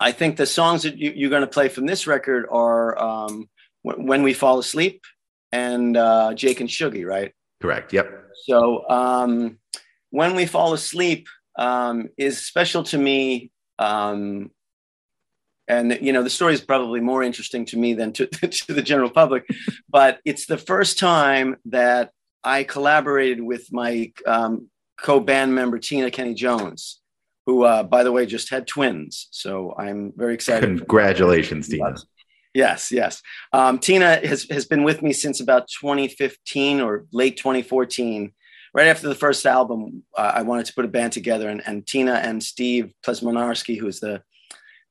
I 0.00 0.12
think 0.12 0.36
the 0.36 0.46
songs 0.46 0.84
that 0.84 0.96
you, 0.96 1.26
are 1.26 1.30
going 1.30 1.42
to 1.42 1.48
play 1.48 1.68
from 1.68 1.86
this 1.86 2.06
record 2.06 2.46
are 2.50 2.98
um, 2.98 3.48
"When 3.82 4.22
We 4.22 4.32
Fall 4.32 4.58
Asleep" 4.58 5.02
and 5.52 5.96
uh, 5.96 6.32
"Jake 6.34 6.60
and 6.60 6.70
Shuggie," 6.70 7.04
right? 7.04 7.34
Correct. 7.60 7.92
Yep. 7.92 8.30
So, 8.46 8.88
um, 8.88 9.58
"When 10.10 10.34
We 10.34 10.46
Fall 10.46 10.72
Asleep" 10.72 11.28
um, 11.58 12.08
is 12.16 12.44
special 12.46 12.82
to 12.84 12.98
me, 12.98 13.50
um, 13.78 14.50
and 15.66 15.98
you 16.00 16.12
know 16.12 16.22
the 16.22 16.30
story 16.30 16.54
is 16.54 16.60
probably 16.60 17.00
more 17.00 17.22
interesting 17.22 17.64
to 17.66 17.76
me 17.76 17.94
than 17.94 18.12
to, 18.14 18.26
to 18.26 18.72
the 18.72 18.82
general 18.82 19.10
public. 19.10 19.46
but 19.88 20.20
it's 20.24 20.46
the 20.46 20.58
first 20.58 20.98
time 20.98 21.56
that 21.66 22.12
I 22.44 22.64
collaborated 22.64 23.42
with 23.42 23.72
my 23.72 24.12
um, 24.26 24.68
co-band 25.00 25.54
member 25.54 25.78
Tina 25.78 26.10
Kenny 26.10 26.34
Jones 26.34 27.00
who, 27.48 27.62
uh, 27.62 27.82
by 27.82 28.04
the 28.04 28.12
way, 28.12 28.26
just 28.26 28.50
had 28.50 28.66
twins. 28.66 29.26
So 29.30 29.74
I'm 29.78 30.12
very 30.14 30.34
excited. 30.34 30.66
Congratulations, 30.80 31.66
Tina. 31.66 31.96
Yes, 32.54 32.90
yes. 32.90 33.22
Um, 33.52 33.78
Tina 33.78 34.26
has, 34.26 34.46
has 34.50 34.66
been 34.66 34.84
with 34.84 35.02
me 35.02 35.12
since 35.12 35.40
about 35.40 35.68
2015 35.80 36.80
or 36.80 37.06
late 37.12 37.36
2014. 37.36 38.32
Right 38.74 38.86
after 38.86 39.08
the 39.08 39.14
first 39.14 39.46
album, 39.46 40.02
uh, 40.16 40.32
I 40.34 40.42
wanted 40.42 40.66
to 40.66 40.74
put 40.74 40.84
a 40.84 40.88
band 40.88 41.12
together, 41.12 41.48
and, 41.48 41.62
and 41.66 41.86
Tina 41.86 42.14
and 42.14 42.42
Steve 42.42 42.92
Plesmonarski, 43.04 43.78
who's 43.78 44.00
the, 44.00 44.22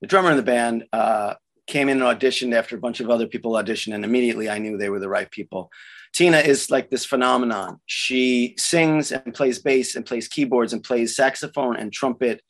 the 0.02 0.08
drummer 0.08 0.32
in 0.32 0.38
the 0.38 0.44
band, 0.44 0.86
uh, 0.92 1.36
came 1.68 1.90
in 1.90 2.02
and 2.02 2.20
auditioned 2.20 2.56
after 2.56 2.76
a 2.76 2.80
bunch 2.80 3.00
of 3.00 3.10
other 3.10 3.28
people 3.28 3.52
auditioned, 3.52 3.94
and 3.94 4.04
immediately 4.04 4.50
I 4.50 4.58
knew 4.58 4.78
they 4.78 4.90
were 4.90 5.00
the 5.00 5.10
right 5.10 5.30
people. 5.30 5.70
Tina 6.14 6.38
is 6.38 6.72
like 6.72 6.90
this 6.90 7.06
phenomenon. 7.06 7.80
She 7.86 8.56
sings 8.58 9.12
and 9.12 9.34
plays 9.34 9.60
bass 9.60 9.96
and 9.96 10.06
plays 10.06 10.28
keyboards 10.28 10.74
and 10.74 10.84
plays 10.84 11.16
saxophone 11.16 11.76
and 11.76 11.94
trumpet 11.94 12.42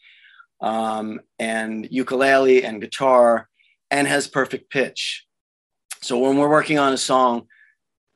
um, 0.61 1.19
and 1.39 1.87
ukulele 1.91 2.63
and 2.63 2.79
guitar 2.79 3.49
and 3.91 4.07
has 4.07 4.27
perfect 4.27 4.69
pitch. 4.69 5.25
So 6.01 6.19
when 6.19 6.37
we're 6.37 6.49
working 6.49 6.79
on 6.79 6.93
a 6.93 6.97
song, 6.97 7.47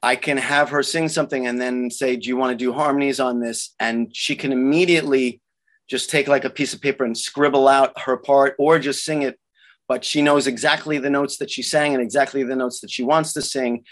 I 0.03 0.15
can 0.15 0.37
have 0.37 0.69
her 0.69 0.83
sing 0.83 1.09
something 1.09 1.45
and 1.45 1.61
then 1.61 1.91
say, 1.91 2.15
Do 2.15 2.27
you 2.27 2.37
want 2.37 2.51
to 2.51 2.63
do 2.63 2.73
harmonies 2.73 3.19
on 3.19 3.39
this? 3.39 3.73
And 3.79 4.15
she 4.15 4.35
can 4.35 4.51
immediately 4.51 5.41
just 5.89 6.09
take 6.09 6.27
like 6.27 6.45
a 6.45 6.49
piece 6.49 6.73
of 6.73 6.81
paper 6.81 7.03
and 7.03 7.17
scribble 7.17 7.67
out 7.67 7.99
her 8.01 8.17
part 8.17 8.55
or 8.57 8.79
just 8.79 9.03
sing 9.03 9.21
it. 9.21 9.39
But 9.87 10.05
she 10.05 10.21
knows 10.21 10.47
exactly 10.47 10.97
the 10.99 11.09
notes 11.09 11.37
that 11.37 11.51
she 11.51 11.61
sang 11.61 11.93
and 11.93 12.01
exactly 12.01 12.43
the 12.43 12.55
notes 12.55 12.79
that 12.81 12.89
she 12.89 13.03
wants 13.03 13.33
to 13.33 13.41
sing 13.41 13.83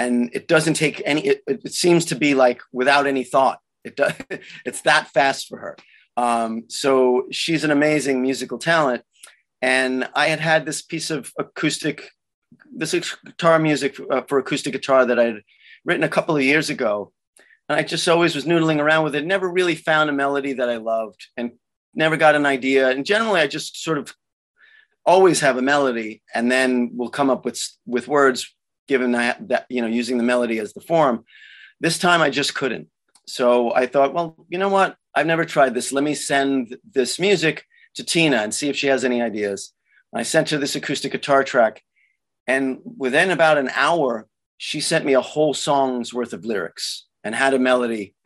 and 0.00 0.30
it 0.32 0.48
doesn't 0.48 0.74
take 0.74 1.02
any 1.04 1.26
it, 1.26 1.42
it 1.46 1.72
seems 1.72 2.06
to 2.06 2.14
be 2.14 2.34
like 2.34 2.60
without 2.72 3.06
any 3.06 3.22
thought 3.24 3.60
it 3.84 3.96
does 3.96 4.14
it's 4.64 4.82
that 4.82 5.08
fast 5.08 5.48
for 5.48 5.58
her 5.58 5.76
um, 6.16 6.64
so 6.68 7.26
she's 7.30 7.64
an 7.64 7.70
amazing 7.70 8.20
musical 8.20 8.58
talent 8.58 9.02
and 9.62 10.08
i 10.14 10.28
had 10.28 10.40
had 10.40 10.64
this 10.64 10.82
piece 10.82 11.10
of 11.10 11.32
acoustic 11.38 12.10
this 12.74 12.92
guitar 13.24 13.58
music 13.58 13.98
uh, 14.10 14.22
for 14.22 14.38
acoustic 14.38 14.72
guitar 14.72 15.06
that 15.06 15.18
i 15.18 15.24
had 15.24 15.42
written 15.84 16.04
a 16.04 16.08
couple 16.08 16.36
of 16.36 16.42
years 16.42 16.70
ago. 16.70 17.12
And 17.68 17.78
i 17.78 17.82
just 17.82 18.08
always 18.08 18.34
was 18.34 18.44
noodling 18.44 18.80
around 18.80 19.04
with 19.04 19.14
it 19.14 19.24
never 19.24 19.48
really 19.48 19.74
found 19.74 20.10
a 20.10 20.14
melody 20.14 20.54
that 20.54 20.68
i 20.68 20.76
loved 20.76 21.26
and 21.36 21.52
never 21.94 22.16
got 22.16 22.36
an 22.36 22.46
idea. 22.46 22.88
And 22.90 23.04
generally 23.04 23.40
i 23.40 23.46
just 23.46 23.82
sort 23.82 23.98
of 23.98 24.14
always 25.06 25.40
have 25.40 25.56
a 25.56 25.62
melody 25.62 26.22
and 26.34 26.50
then 26.52 26.90
we'll 26.94 27.10
come 27.10 27.30
up 27.30 27.44
with 27.44 27.60
with 27.86 28.08
words 28.08 28.54
given 28.86 29.12
that, 29.12 29.48
that 29.48 29.66
you 29.68 29.80
know 29.80 29.88
using 29.88 30.18
the 30.18 30.24
melody 30.24 30.58
as 30.58 30.72
the 30.72 30.80
form. 30.80 31.24
This 31.80 31.98
time 31.98 32.20
i 32.20 32.30
just 32.30 32.54
couldn't. 32.54 32.88
So 33.26 33.74
i 33.74 33.86
thought 33.86 34.14
well 34.14 34.36
you 34.48 34.58
know 34.58 34.68
what? 34.68 34.96
I've 35.14 35.26
never 35.26 35.44
tried 35.44 35.74
this. 35.74 35.92
Let 35.92 36.04
me 36.04 36.14
send 36.14 36.76
this 36.92 37.18
music 37.18 37.64
to 37.94 38.04
tina 38.04 38.38
and 38.38 38.54
see 38.54 38.68
if 38.68 38.76
she 38.76 38.86
has 38.88 39.04
any 39.04 39.22
ideas. 39.22 39.72
I 40.14 40.22
sent 40.22 40.50
her 40.50 40.58
this 40.58 40.76
acoustic 40.76 41.12
guitar 41.12 41.44
track 41.44 41.82
and 42.46 42.78
within 42.98 43.30
about 43.30 43.58
an 43.58 43.70
hour 43.74 44.26
she 44.58 44.80
sent 44.80 45.06
me 45.06 45.14
a 45.14 45.20
whole 45.20 45.54
song's 45.54 46.12
worth 46.12 46.32
of 46.32 46.44
lyrics 46.44 47.06
and 47.24 47.34
had 47.34 47.54
a 47.54 47.58
melody. 47.58 48.14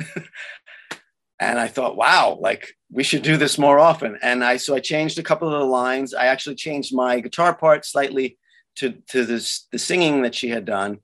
And 1.40 1.58
i 1.58 1.66
thought 1.66 1.96
wow 1.96 2.38
like 2.40 2.74
we 2.92 3.02
should 3.02 3.22
do 3.22 3.36
this 3.36 3.58
more 3.58 3.78
often. 3.78 4.18
And 4.22 4.44
i 4.44 4.56
so 4.56 4.74
i 4.74 4.80
changed 4.80 5.18
a 5.18 5.22
couple 5.22 5.52
of 5.52 5.58
the 5.58 5.66
lines. 5.66 6.14
I 6.14 6.26
actually 6.26 6.54
changed 6.54 6.94
my 6.94 7.20
guitar 7.20 7.54
part 7.54 7.84
slightly 7.84 8.38
to 8.76 8.92
to 9.08 9.24
this 9.24 9.66
the 9.72 9.78
singing 9.78 10.22
that 10.22 10.34
she 10.34 10.48
had 10.48 10.64
done. 10.64 11.00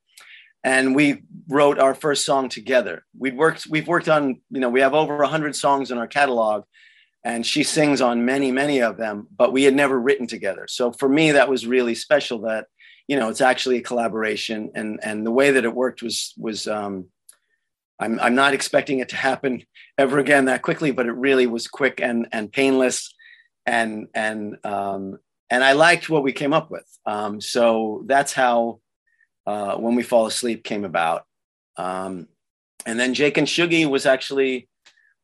And 0.62 0.94
we 0.94 1.24
wrote 1.48 1.78
our 1.78 1.94
first 1.94 2.24
song 2.24 2.48
together. 2.48 3.04
We'd 3.18 3.36
worked 3.36 3.66
we've 3.68 3.88
worked 3.88 4.08
on 4.08 4.40
you 4.50 4.60
know 4.60 4.68
we 4.68 4.80
have 4.80 4.94
over 4.94 5.16
100 5.16 5.56
songs 5.56 5.90
in 5.90 5.98
our 5.98 6.06
catalog 6.06 6.64
and 7.24 7.44
she 7.46 7.62
sings 7.62 8.00
on 8.00 8.24
many 8.24 8.50
many 8.50 8.80
of 8.80 8.96
them 8.96 9.26
but 9.36 9.52
we 9.52 9.64
had 9.64 9.74
never 9.74 10.00
written 10.00 10.26
together 10.26 10.66
so 10.68 10.92
for 10.92 11.08
me 11.08 11.32
that 11.32 11.48
was 11.48 11.66
really 11.66 11.94
special 11.94 12.40
that 12.40 12.66
you 13.08 13.16
know 13.16 13.28
it's 13.28 13.40
actually 13.40 13.78
a 13.78 13.82
collaboration 13.82 14.70
and 14.74 15.00
and 15.02 15.26
the 15.26 15.30
way 15.30 15.50
that 15.50 15.64
it 15.64 15.74
worked 15.74 16.02
was 16.02 16.34
was 16.38 16.66
um 16.66 17.06
I'm, 18.00 18.18
I'm 18.18 18.34
not 18.34 18.54
expecting 18.54 19.00
it 19.00 19.10
to 19.10 19.16
happen 19.16 19.62
ever 19.98 20.18
again 20.18 20.46
that 20.46 20.62
quickly, 20.62 20.90
but 20.90 21.06
it 21.06 21.12
really 21.12 21.46
was 21.46 21.68
quick 21.68 22.00
and, 22.00 22.26
and 22.32 22.50
painless 22.50 23.14
and, 23.66 24.08
and, 24.14 24.56
um, 24.64 25.18
and 25.50 25.62
I 25.62 25.72
liked 25.72 26.08
what 26.08 26.22
we 26.22 26.32
came 26.32 26.52
up 26.52 26.70
with. 26.70 26.86
Um, 27.04 27.40
so 27.40 28.04
that's 28.06 28.32
how 28.32 28.80
uh, 29.46 29.76
when 29.76 29.94
we 29.94 30.02
fall 30.02 30.26
asleep 30.26 30.64
came 30.64 30.84
about. 30.84 31.24
Um, 31.76 32.28
and 32.86 32.98
then 32.98 33.14
Jake 33.14 33.36
and 33.36 33.46
Shuggie 33.46 33.88
was 33.88 34.06
actually 34.06 34.68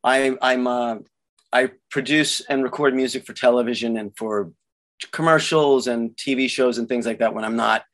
I, 0.05 0.37
I'm 0.41 0.67
uh, 0.67 0.97
I 1.57 1.71
produce 1.91 2.41
and 2.41 2.63
record 2.63 2.95
music 2.95 3.25
for 3.25 3.33
television 3.33 3.97
and 3.97 4.17
for 4.17 4.53
commercials 5.13 5.87
and 5.87 6.11
TV 6.17 6.49
shows 6.49 6.79
and 6.79 6.89
things 6.89 7.07
like 7.07 7.19
that 7.21 7.35
when 7.35 7.45
I'm 7.45 7.57
not 7.57 7.85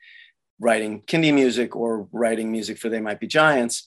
writing 0.59 1.03
Kindy 1.03 1.33
music 1.33 1.77
or 1.77 2.09
writing 2.12 2.51
music 2.51 2.79
for 2.79 2.88
They 2.88 3.01
Might 3.01 3.20
Be 3.20 3.27
Giants. 3.27 3.87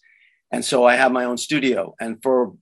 And 0.52 0.64
so 0.64 0.86
I 0.86 0.96
have 0.96 1.12
my 1.12 1.26
own 1.26 1.38
studio. 1.38 1.96
And 2.00 2.22
for 2.24 2.54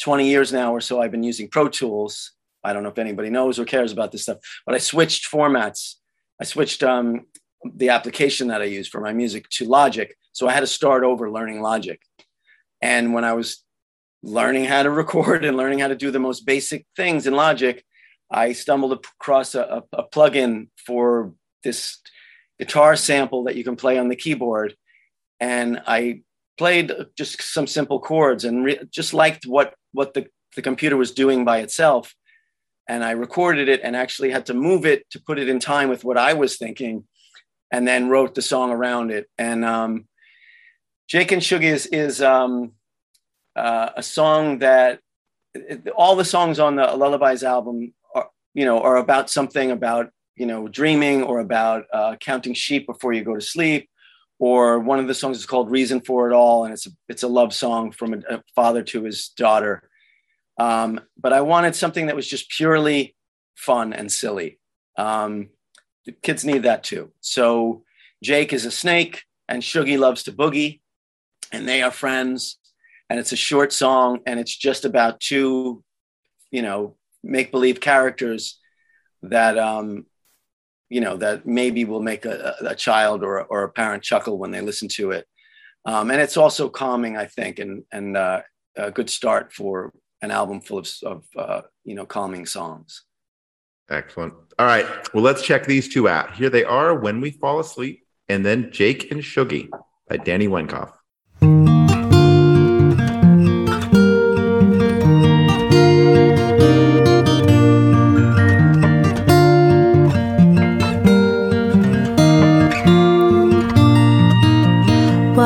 20 0.00 0.28
years 0.28 0.52
now 0.52 0.72
or 0.72 0.80
so, 0.80 1.00
I've 1.00 1.10
been 1.10 1.22
using 1.22 1.48
Pro 1.48 1.68
Tools 1.68 2.32
I 2.64 2.72
don't 2.72 2.82
know 2.82 2.90
if 2.90 2.98
anybody 2.98 3.30
knows 3.30 3.58
or 3.58 3.64
cares 3.64 3.92
about 3.92 4.12
this 4.12 4.22
stuff, 4.22 4.38
but 4.64 4.74
I 4.74 4.78
switched 4.78 5.30
formats. 5.30 5.96
I 6.40 6.44
switched 6.44 6.82
um, 6.82 7.26
the 7.64 7.88
application 7.88 8.48
that 8.48 8.62
I 8.62 8.66
use 8.66 8.88
for 8.88 9.00
my 9.00 9.12
music 9.12 9.48
to 9.50 9.64
Logic. 9.64 10.14
So 10.32 10.48
I 10.48 10.52
had 10.52 10.60
to 10.60 10.66
start 10.66 11.04
over 11.04 11.30
learning 11.30 11.60
Logic. 11.60 12.00
And 12.80 13.14
when 13.14 13.24
I 13.24 13.32
was 13.32 13.64
learning 14.22 14.64
how 14.64 14.82
to 14.82 14.90
record 14.90 15.44
and 15.44 15.56
learning 15.56 15.80
how 15.80 15.88
to 15.88 15.96
do 15.96 16.10
the 16.10 16.18
most 16.18 16.46
basic 16.46 16.86
things 16.96 17.26
in 17.26 17.34
Logic, 17.34 17.84
I 18.30 18.52
stumbled 18.52 18.92
across 18.92 19.54
a, 19.54 19.84
a, 19.92 19.98
a 20.00 20.08
plugin 20.08 20.68
for 20.86 21.34
this 21.64 21.98
guitar 22.58 22.96
sample 22.96 23.44
that 23.44 23.56
you 23.56 23.64
can 23.64 23.76
play 23.76 23.98
on 23.98 24.08
the 24.08 24.16
keyboard. 24.16 24.76
And 25.40 25.82
I 25.86 26.22
played 26.56 26.92
just 27.16 27.42
some 27.42 27.66
simple 27.66 27.98
chords 27.98 28.44
and 28.44 28.64
re- 28.64 28.80
just 28.90 29.12
liked 29.12 29.46
what, 29.46 29.74
what 29.92 30.14
the, 30.14 30.28
the 30.54 30.62
computer 30.62 30.96
was 30.96 31.12
doing 31.12 31.44
by 31.44 31.58
itself. 31.58 32.14
And 32.88 33.04
I 33.04 33.12
recorded 33.12 33.68
it 33.68 33.80
and 33.82 33.96
actually 33.96 34.30
had 34.30 34.46
to 34.46 34.54
move 34.54 34.86
it 34.86 35.08
to 35.10 35.20
put 35.20 35.38
it 35.38 35.48
in 35.48 35.60
time 35.60 35.88
with 35.88 36.04
what 36.04 36.18
I 36.18 36.34
was 36.34 36.56
thinking 36.56 37.04
and 37.70 37.86
then 37.86 38.08
wrote 38.08 38.34
the 38.34 38.42
song 38.42 38.70
around 38.70 39.10
it. 39.10 39.28
And 39.38 39.64
um, 39.64 40.06
Jake 41.08 41.32
and 41.32 41.42
Shuggie 41.42 41.64
is, 41.64 41.86
is 41.86 42.22
um, 42.22 42.72
uh, 43.56 43.90
a 43.96 44.02
song 44.02 44.58
that 44.58 45.00
all 45.94 46.16
the 46.16 46.24
songs 46.24 46.58
on 46.58 46.76
the 46.76 46.96
Lullabies 46.96 47.44
album 47.44 47.92
are, 48.14 48.28
you 48.54 48.64
know, 48.64 48.80
are 48.80 48.96
about 48.96 49.30
something 49.30 49.70
about, 49.70 50.10
you 50.36 50.46
know, 50.46 50.68
dreaming 50.68 51.22
or 51.22 51.40
about 51.40 51.84
uh, 51.92 52.16
counting 52.16 52.54
sheep 52.54 52.86
before 52.86 53.12
you 53.12 53.24
go 53.24 53.34
to 53.34 53.40
sleep. 53.40 53.88
Or 54.38 54.80
one 54.80 54.98
of 54.98 55.06
the 55.06 55.14
songs 55.14 55.36
is 55.36 55.46
called 55.46 55.70
"Reason 55.70 56.00
for 56.00 56.28
It 56.28 56.34
All," 56.34 56.64
and 56.64 56.72
it's 56.72 56.86
a, 56.86 56.90
it's 57.08 57.22
a 57.22 57.28
love 57.28 57.54
song 57.54 57.92
from 57.92 58.14
a, 58.14 58.36
a 58.36 58.42
father 58.56 58.82
to 58.82 59.04
his 59.04 59.28
daughter. 59.28 59.88
Um, 60.58 61.00
but 61.20 61.32
I 61.32 61.42
wanted 61.42 61.76
something 61.76 62.06
that 62.06 62.16
was 62.16 62.28
just 62.28 62.50
purely 62.50 63.14
fun 63.54 63.92
and 63.92 64.10
silly. 64.10 64.58
Um, 64.96 65.50
the 66.06 66.12
kids 66.12 66.44
need 66.44 66.64
that 66.64 66.82
too. 66.82 67.12
So 67.20 67.84
Jake 68.22 68.52
is 68.52 68.64
a 68.64 68.70
snake, 68.70 69.24
and 69.48 69.62
Shuggie 69.62 69.98
loves 69.98 70.24
to 70.24 70.32
boogie, 70.32 70.80
and 71.52 71.68
they 71.68 71.82
are 71.82 71.92
friends. 71.92 72.58
And 73.12 73.20
it's 73.20 73.32
a 73.32 73.36
short 73.36 73.74
song, 73.74 74.20
and 74.24 74.40
it's 74.40 74.56
just 74.56 74.86
about 74.86 75.20
two, 75.20 75.84
you 76.50 76.62
know, 76.62 76.96
make 77.22 77.50
believe 77.50 77.78
characters 77.78 78.58
that, 79.20 79.58
um, 79.58 80.06
you 80.88 81.02
know, 81.02 81.18
that 81.18 81.44
maybe 81.44 81.84
will 81.84 82.00
make 82.00 82.24
a, 82.24 82.54
a 82.66 82.74
child 82.74 83.22
or, 83.22 83.42
or 83.42 83.64
a 83.64 83.68
parent 83.68 84.02
chuckle 84.02 84.38
when 84.38 84.50
they 84.50 84.62
listen 84.62 84.88
to 84.88 85.10
it. 85.10 85.26
Um, 85.84 86.10
and 86.10 86.22
it's 86.22 86.38
also 86.38 86.70
calming, 86.70 87.18
I 87.18 87.26
think, 87.26 87.58
and 87.58 87.84
and 87.92 88.16
uh, 88.16 88.40
a 88.76 88.90
good 88.90 89.10
start 89.10 89.52
for 89.52 89.92
an 90.22 90.30
album 90.30 90.62
full 90.62 90.78
of, 90.78 90.88
of 91.02 91.24
uh, 91.36 91.60
you 91.84 91.94
know 91.94 92.06
calming 92.06 92.46
songs. 92.46 93.02
Excellent. 93.90 94.32
All 94.58 94.64
right. 94.64 94.86
Well, 95.12 95.22
let's 95.22 95.42
check 95.42 95.66
these 95.66 95.86
two 95.92 96.08
out. 96.08 96.34
Here 96.34 96.48
they 96.48 96.64
are 96.64 96.98
when 96.98 97.20
we 97.20 97.32
fall 97.32 97.60
asleep, 97.60 98.06
and 98.30 98.42
then 98.42 98.72
Jake 98.72 99.10
and 99.10 99.20
Shuggie 99.20 99.68
by 100.08 100.16
Danny 100.16 100.48
Weinkauf. 100.48 100.94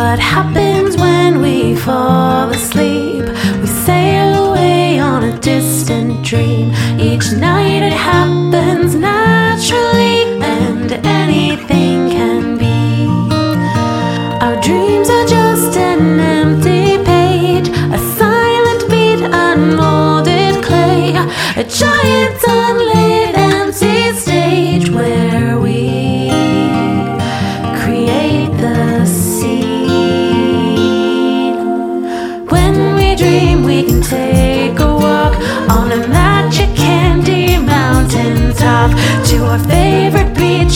What 0.07 0.21
happens 0.21 0.97
when 0.97 1.42
we 1.42 1.75
fall 1.75 2.49
asleep? 2.51 3.25
We 3.61 3.66
sail 3.66 4.51
away 4.51 5.01
on 5.01 5.25
a 5.25 5.37
distant 5.40 6.25
dream. 6.25 6.71
Each 7.01 7.33
night 7.33 7.83
it 7.83 7.92
happens 7.92 8.95
naturally, 8.95 9.15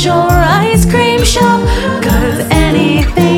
or 0.07 0.31
ice 0.31 0.85
cream 0.87 1.23
shop. 1.23 1.61
Cause 2.03 2.39
anything 2.51 3.30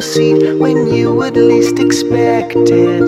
seat 0.00 0.58
when 0.58 0.86
you 0.86 1.14
would 1.14 1.36
least 1.36 1.78
expect 1.78 2.54
it. 2.56 3.04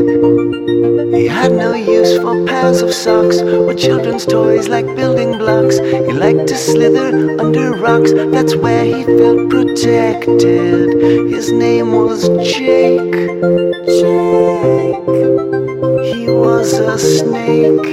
He 1.15 1.27
had 1.27 1.53
no 1.53 1.75
use 1.75 2.17
for 2.19 2.45
pairs 2.47 2.83
of 2.83 2.93
socks 2.93 3.41
or 3.41 3.75
children's 3.75 4.27
toys 4.27 4.69
like 4.69 4.87
building 4.97 5.39
blocks. 5.39 5.79
He 5.79 6.13
liked 6.13 6.47
to 6.49 6.57
slither 6.57 7.39
under 7.41 7.73
rocks, 7.73 8.13
that's 8.13 8.57
where 8.57 8.85
he 8.85 9.05
felt 9.05 9.51
protected. 9.51 10.89
His 11.31 11.53
name 11.53 11.93
was 11.93 12.29
Jake. 12.43 13.13
Jake. 13.99 15.09
He 16.13 16.27
was 16.27 16.73
a 16.73 16.99
snake. 16.99 17.87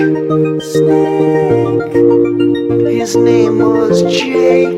Snake. 0.62 2.47
His 2.86 3.16
name 3.16 3.58
was 3.58 4.04
Jake. 4.04 4.70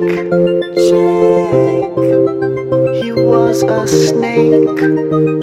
Jake. 0.88 2.00
He 3.04 3.12
was 3.12 3.62
a 3.64 3.88
snake. 3.88 4.80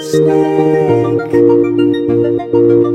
Snake. 0.01 1.33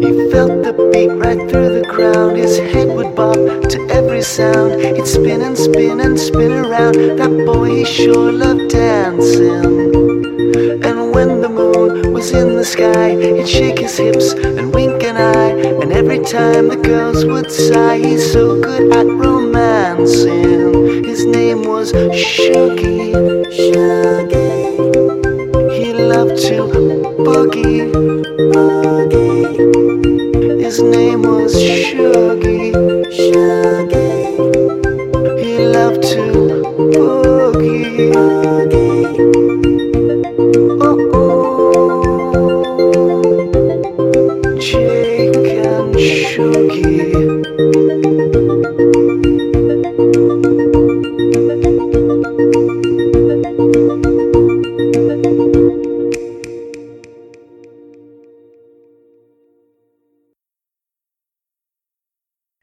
He 0.03 0.31
felt 0.31 0.63
the 0.63 0.73
beat 0.91 1.09
right 1.09 1.49
through 1.49 1.79
the 1.79 1.85
ground. 1.87 2.37
His 2.37 2.57
head 2.57 2.87
would 2.87 3.15
bob 3.15 3.69
to 3.69 3.87
every 3.91 4.23
sound. 4.23 4.81
He'd 4.81 5.05
spin 5.05 5.41
and 5.41 5.57
spin 5.57 5.99
and 5.99 6.19
spin 6.19 6.51
around. 6.51 6.95
That 7.19 7.45
boy, 7.45 7.75
he 7.75 7.85
sure 7.85 8.31
loved 8.31 8.71
dancing. 8.71 9.93
And 10.83 11.13
when 11.13 11.41
the 11.41 11.49
moon 11.49 12.13
was 12.13 12.31
in 12.31 12.55
the 12.55 12.65
sky, 12.65 13.11
he'd 13.15 13.47
shake 13.47 13.79
his 13.79 13.95
hips 13.95 14.33
and 14.33 14.73
wink 14.73 14.90
an 15.11 15.35
eye. 15.35 15.51
And 15.81 15.91
every 15.91 16.19
time 16.19 16.69
the 16.69 16.77
girls 16.77 17.25
would 17.25 17.51
sigh, 17.51 17.97
he's 17.97 18.31
so 18.31 18.59
good 18.59 18.93
at 18.93 19.05
romancing. 19.05 21.03
His 21.03 21.25
name 21.25 21.63
was 21.63 21.91
Shuggy. 21.91 23.13
Shuggy. 23.59 24.51
He 25.77 25.93
loved 25.93 26.37
to 26.47 26.57
boogie. 27.25 27.91
Boogie. 28.53 29.41
His 30.61 30.81
name 30.81 31.23
was 31.23 31.53
Shuggy. 31.55 32.71
Shuggy. 33.19 34.11
He 35.43 35.53
loved 35.77 36.03
to 36.13 36.23
boogie. 36.93 38.15
Oh, 38.15 39.50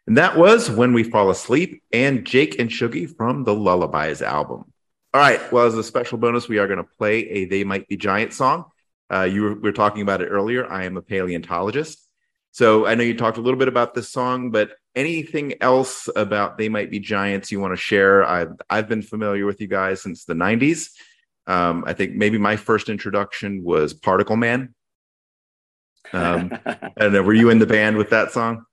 and 0.07 0.17
that 0.17 0.37
was 0.37 0.69
When 0.69 0.93
We 0.93 1.05
Fall 1.05 1.31
Asleep 1.31 1.83
and 1.93 2.27
Jake 2.27 2.59
and 2.59 2.69
Shuggy 2.69 3.15
from 3.17 3.45
the 3.45 3.55
Lullabies 3.55 4.23
album. 4.23 4.65
All 5.15 5.21
right. 5.21 5.53
Well, 5.53 5.67
as 5.67 5.75
a 5.75 5.85
special 5.85 6.19
bonus, 6.19 6.49
we 6.49 6.59
are 6.59 6.67
going 6.67 6.79
to 6.79 6.85
play 6.99 7.19
a 7.29 7.45
They 7.45 7.63
Might 7.63 7.87
Be 7.87 7.97
Giant 7.97 8.33
song. 8.33 8.65
Uh, 9.09 9.23
you 9.23 9.43
were, 9.43 9.55
we 9.55 9.61
were 9.61 9.73
talking 9.73 10.03
about 10.03 10.21
it 10.21 10.27
earlier. 10.27 10.71
I 10.71 10.85
am 10.85 10.97
a 10.97 11.03
paleontologist. 11.03 12.08
So 12.53 12.87
I 12.87 12.95
know 12.95 13.05
you 13.05 13.17
talked 13.17 13.39
a 13.39 13.41
little 13.41 13.59
bit 13.59 13.69
about 13.69 13.95
this 13.95 14.11
song, 14.11 14.51
but 14.51 14.73
anything 14.97 15.55
else 15.61 16.09
about 16.17 16.59
They 16.59 16.69
Might 16.69 16.91
Be 16.91 16.99
Giants 16.99 17.53
you 17.53 17.61
want 17.61 17.73
to 17.73 17.77
share? 17.77 18.25
I've, 18.25 18.53
I've 18.69 18.89
been 18.89 19.03
familiar 19.03 19.47
with 19.47 19.61
you 19.61 19.69
guys 19.69 20.03
since 20.03 20.25
the 20.25 20.35
90s. 20.35 20.91
Um, 21.47 21.85
I 21.87 21.93
think 21.93 22.15
maybe 22.15 22.39
my 22.39 22.57
first 22.57 22.89
introduction 22.89 23.63
was 23.63 23.95
Particle 23.95 24.37
Man. 24.37 24.75
Um, 26.13 26.59
I 26.67 26.91
don't 26.99 27.13
know. 27.13 27.23
Were 27.23 27.35
you 27.35 27.51
in 27.51 27.59
the 27.59 27.67
band 27.67 27.97
with 27.97 28.11
that 28.11 28.33
song? 28.33 28.65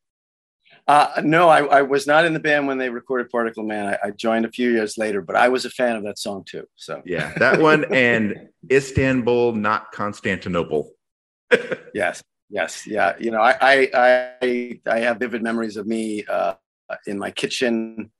Uh, 0.87 1.21
no, 1.23 1.49
I, 1.49 1.65
I 1.65 1.81
was 1.81 2.05
not 2.05 2.25
in 2.25 2.33
the 2.33 2.39
band 2.39 2.67
when 2.67 2.77
they 2.77 2.89
recorded 2.89 3.29
Particle 3.29 3.63
Man. 3.63 3.87
I, 3.87 4.07
I 4.07 4.11
joined 4.11 4.45
a 4.45 4.51
few 4.51 4.69
years 4.69 4.97
later, 4.97 5.21
but 5.21 5.35
I 5.35 5.49
was 5.49 5.65
a 5.65 5.69
fan 5.69 5.95
of 5.95 6.03
that 6.03 6.19
song 6.19 6.43
too. 6.45 6.67
So 6.75 7.01
Yeah, 7.05 7.33
that 7.37 7.59
one 7.59 7.85
and 7.93 8.49
Istanbul, 8.71 9.53
not 9.53 9.91
Constantinople. 9.91 10.91
yes, 11.93 12.21
yes, 12.49 12.85
yeah. 12.87 13.15
You 13.19 13.31
know, 13.31 13.41
I 13.41 13.55
I 13.61 13.89
I, 14.41 14.79
I 14.87 14.99
have 14.99 15.19
vivid 15.19 15.43
memories 15.43 15.77
of 15.77 15.87
me 15.87 16.25
uh, 16.25 16.55
in 17.07 17.17
my 17.17 17.31
kitchen 17.31 18.11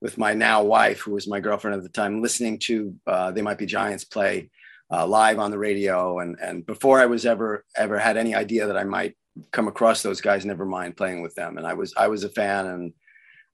with 0.00 0.18
my 0.18 0.34
now 0.34 0.62
wife, 0.62 1.00
who 1.00 1.12
was 1.12 1.28
my 1.28 1.40
girlfriend 1.40 1.76
at 1.76 1.82
the 1.82 1.88
time, 1.88 2.22
listening 2.22 2.58
to 2.58 2.94
uh, 3.06 3.30
They 3.30 3.42
Might 3.42 3.58
Be 3.58 3.66
Giants 3.66 4.04
play 4.04 4.50
uh, 4.92 5.06
live 5.06 5.38
on 5.38 5.50
the 5.50 5.58
radio, 5.58 6.18
and 6.20 6.38
and 6.40 6.66
before 6.66 7.00
I 7.00 7.06
was 7.06 7.24
ever 7.24 7.64
ever 7.76 7.98
had 7.98 8.16
any 8.16 8.34
idea 8.34 8.66
that 8.66 8.76
I 8.76 8.84
might 8.84 9.16
come 9.50 9.68
across 9.68 10.02
those 10.02 10.20
guys, 10.20 10.44
never 10.44 10.66
mind 10.66 10.96
playing 10.96 11.22
with 11.22 11.34
them, 11.34 11.56
and 11.56 11.66
I 11.66 11.74
was 11.74 11.94
I 11.96 12.08
was 12.08 12.24
a 12.24 12.28
fan, 12.28 12.66
and 12.66 12.92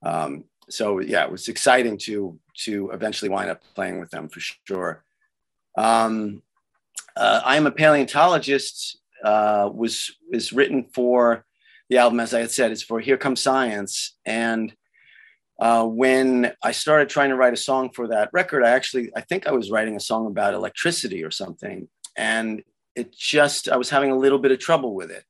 um, 0.03 0.45
so 0.69 0.99
yeah, 0.99 1.25
it 1.25 1.31
was 1.31 1.49
exciting 1.49 1.99
to 1.99 2.39
to 2.65 2.91
eventually 2.91 3.29
wind 3.29 3.51
up 3.51 3.63
playing 3.75 4.01
with 4.01 4.11
them 4.11 4.29
for 4.29 4.41
sure. 4.41 5.05
Um, 5.77 6.43
uh, 7.17 7.41
I 7.45 7.57
am 7.57 7.67
a 7.67 7.71
paleontologist 7.71 8.99
uh, 9.25 9.71
was 9.73 10.15
is 10.33 10.53
written 10.53 10.87
for 10.95 11.45
the 11.89 11.99
album, 11.99 12.21
as 12.21 12.35
I 12.35 12.41
had 12.41 12.51
said, 12.51 12.71
it's 12.71 12.83
for 12.83 13.01
Here 13.01 13.17
Comes 13.17 13.41
Science. 13.41 14.17
And 14.27 14.75
uh, 15.59 15.85
when 15.85 16.53
I 16.63 16.73
started 16.73 17.09
trying 17.09 17.31
to 17.31 17.37
write 17.37 17.55
a 17.55 17.57
song 17.57 17.91
for 17.91 18.09
that 18.09 18.31
record, 18.33 18.63
I 18.63 18.71
actually 18.71 19.11
I 19.17 19.23
think 19.23 19.47
I 19.47 19.53
was 19.53 19.71
writing 19.71 19.97
a 19.97 20.01
song 20.01 20.27
about 20.27 20.55
electricity 20.55 21.25
or 21.25 21.31
something, 21.31 21.89
and 22.17 22.63
it 22.95 23.17
just 23.17 23.69
I 23.69 23.77
was 23.77 23.91
having 23.91 24.11
a 24.11 24.19
little 24.19 24.39
bit 24.39 24.53
of 24.53 24.59
trouble 24.59 24.95
with 24.95 25.11
it. 25.11 25.25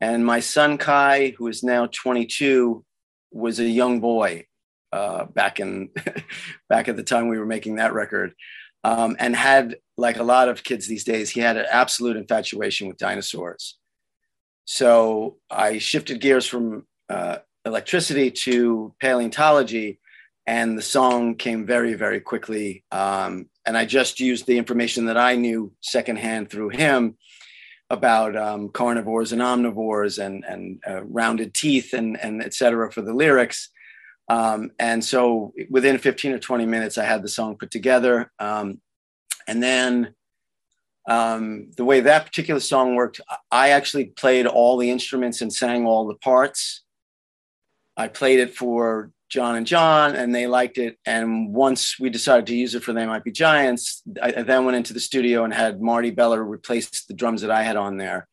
And 0.00 0.24
my 0.24 0.40
son 0.40 0.78
Kai, 0.78 1.34
who 1.36 1.46
is 1.48 1.62
now 1.62 1.86
22, 1.86 2.84
was 3.32 3.60
a 3.60 3.64
young 3.64 4.00
boy 4.00 4.46
uh, 4.92 5.24
back 5.26 5.60
in 5.60 5.90
back 6.68 6.88
at 6.88 6.96
the 6.96 7.02
time 7.02 7.28
we 7.28 7.38
were 7.38 7.46
making 7.46 7.76
that 7.76 7.92
record, 7.92 8.32
um, 8.84 9.16
and 9.18 9.36
had 9.36 9.76
like 9.96 10.18
a 10.18 10.22
lot 10.24 10.48
of 10.48 10.64
kids 10.64 10.86
these 10.86 11.04
days, 11.04 11.30
he 11.30 11.40
had 11.40 11.56
an 11.56 11.66
absolute 11.70 12.16
infatuation 12.16 12.88
with 12.88 12.96
dinosaurs. 12.96 13.76
So 14.64 15.36
I 15.50 15.78
shifted 15.78 16.20
gears 16.20 16.46
from 16.46 16.86
uh, 17.08 17.38
electricity 17.64 18.30
to 18.30 18.94
paleontology, 19.00 19.98
and 20.46 20.78
the 20.78 20.82
song 20.82 21.34
came 21.36 21.66
very, 21.66 21.94
very 21.94 22.20
quickly. 22.20 22.84
Um, 22.90 23.50
and 23.66 23.76
I 23.76 23.84
just 23.84 24.20
used 24.20 24.46
the 24.46 24.58
information 24.58 25.06
that 25.06 25.16
I 25.16 25.36
knew 25.36 25.72
secondhand 25.80 26.50
through 26.50 26.70
him 26.70 27.16
about 27.90 28.36
um, 28.36 28.68
carnivores 28.68 29.32
and 29.32 29.42
omnivores 29.42 30.24
and, 30.24 30.44
and 30.44 30.80
uh, 30.88 31.02
rounded 31.04 31.52
teeth 31.52 31.92
and, 31.92 32.18
and 32.20 32.42
et 32.42 32.54
cetera 32.54 32.90
for 32.90 33.02
the 33.02 33.12
lyrics. 33.12 33.68
Um, 34.30 34.70
and 34.78 35.04
so 35.04 35.52
within 35.70 35.98
15 35.98 36.32
or 36.32 36.38
20 36.38 36.64
minutes, 36.64 36.96
I 36.96 37.04
had 37.04 37.22
the 37.22 37.28
song 37.28 37.56
put 37.56 37.72
together. 37.72 38.30
Um, 38.38 38.80
and 39.48 39.60
then 39.60 40.14
um, 41.08 41.72
the 41.76 41.84
way 41.84 41.98
that 41.98 42.26
particular 42.26 42.60
song 42.60 42.94
worked, 42.94 43.20
I 43.50 43.70
actually 43.70 44.06
played 44.06 44.46
all 44.46 44.76
the 44.76 44.88
instruments 44.88 45.40
and 45.40 45.52
sang 45.52 45.84
all 45.84 46.06
the 46.06 46.14
parts. 46.14 46.84
I 47.96 48.06
played 48.06 48.38
it 48.38 48.54
for 48.54 49.10
John 49.28 49.56
and 49.56 49.66
John, 49.66 50.14
and 50.14 50.32
they 50.32 50.46
liked 50.46 50.78
it. 50.78 50.96
And 51.04 51.52
once 51.52 51.98
we 51.98 52.08
decided 52.08 52.46
to 52.46 52.56
use 52.56 52.76
it 52.76 52.84
for 52.84 52.92
They 52.92 53.06
Might 53.06 53.24
Be 53.24 53.32
Giants, 53.32 54.00
I, 54.22 54.30
then 54.30 54.64
went 54.64 54.76
into 54.76 54.94
the 54.94 55.00
studio 55.00 55.42
and 55.42 55.52
had 55.52 55.82
Marty 55.82 56.12
Beller 56.12 56.44
replace 56.44 57.04
the 57.08 57.14
drums 57.14 57.42
that 57.42 57.50
I 57.50 57.64
had 57.64 57.76
on 57.76 57.96
there. 57.96 58.28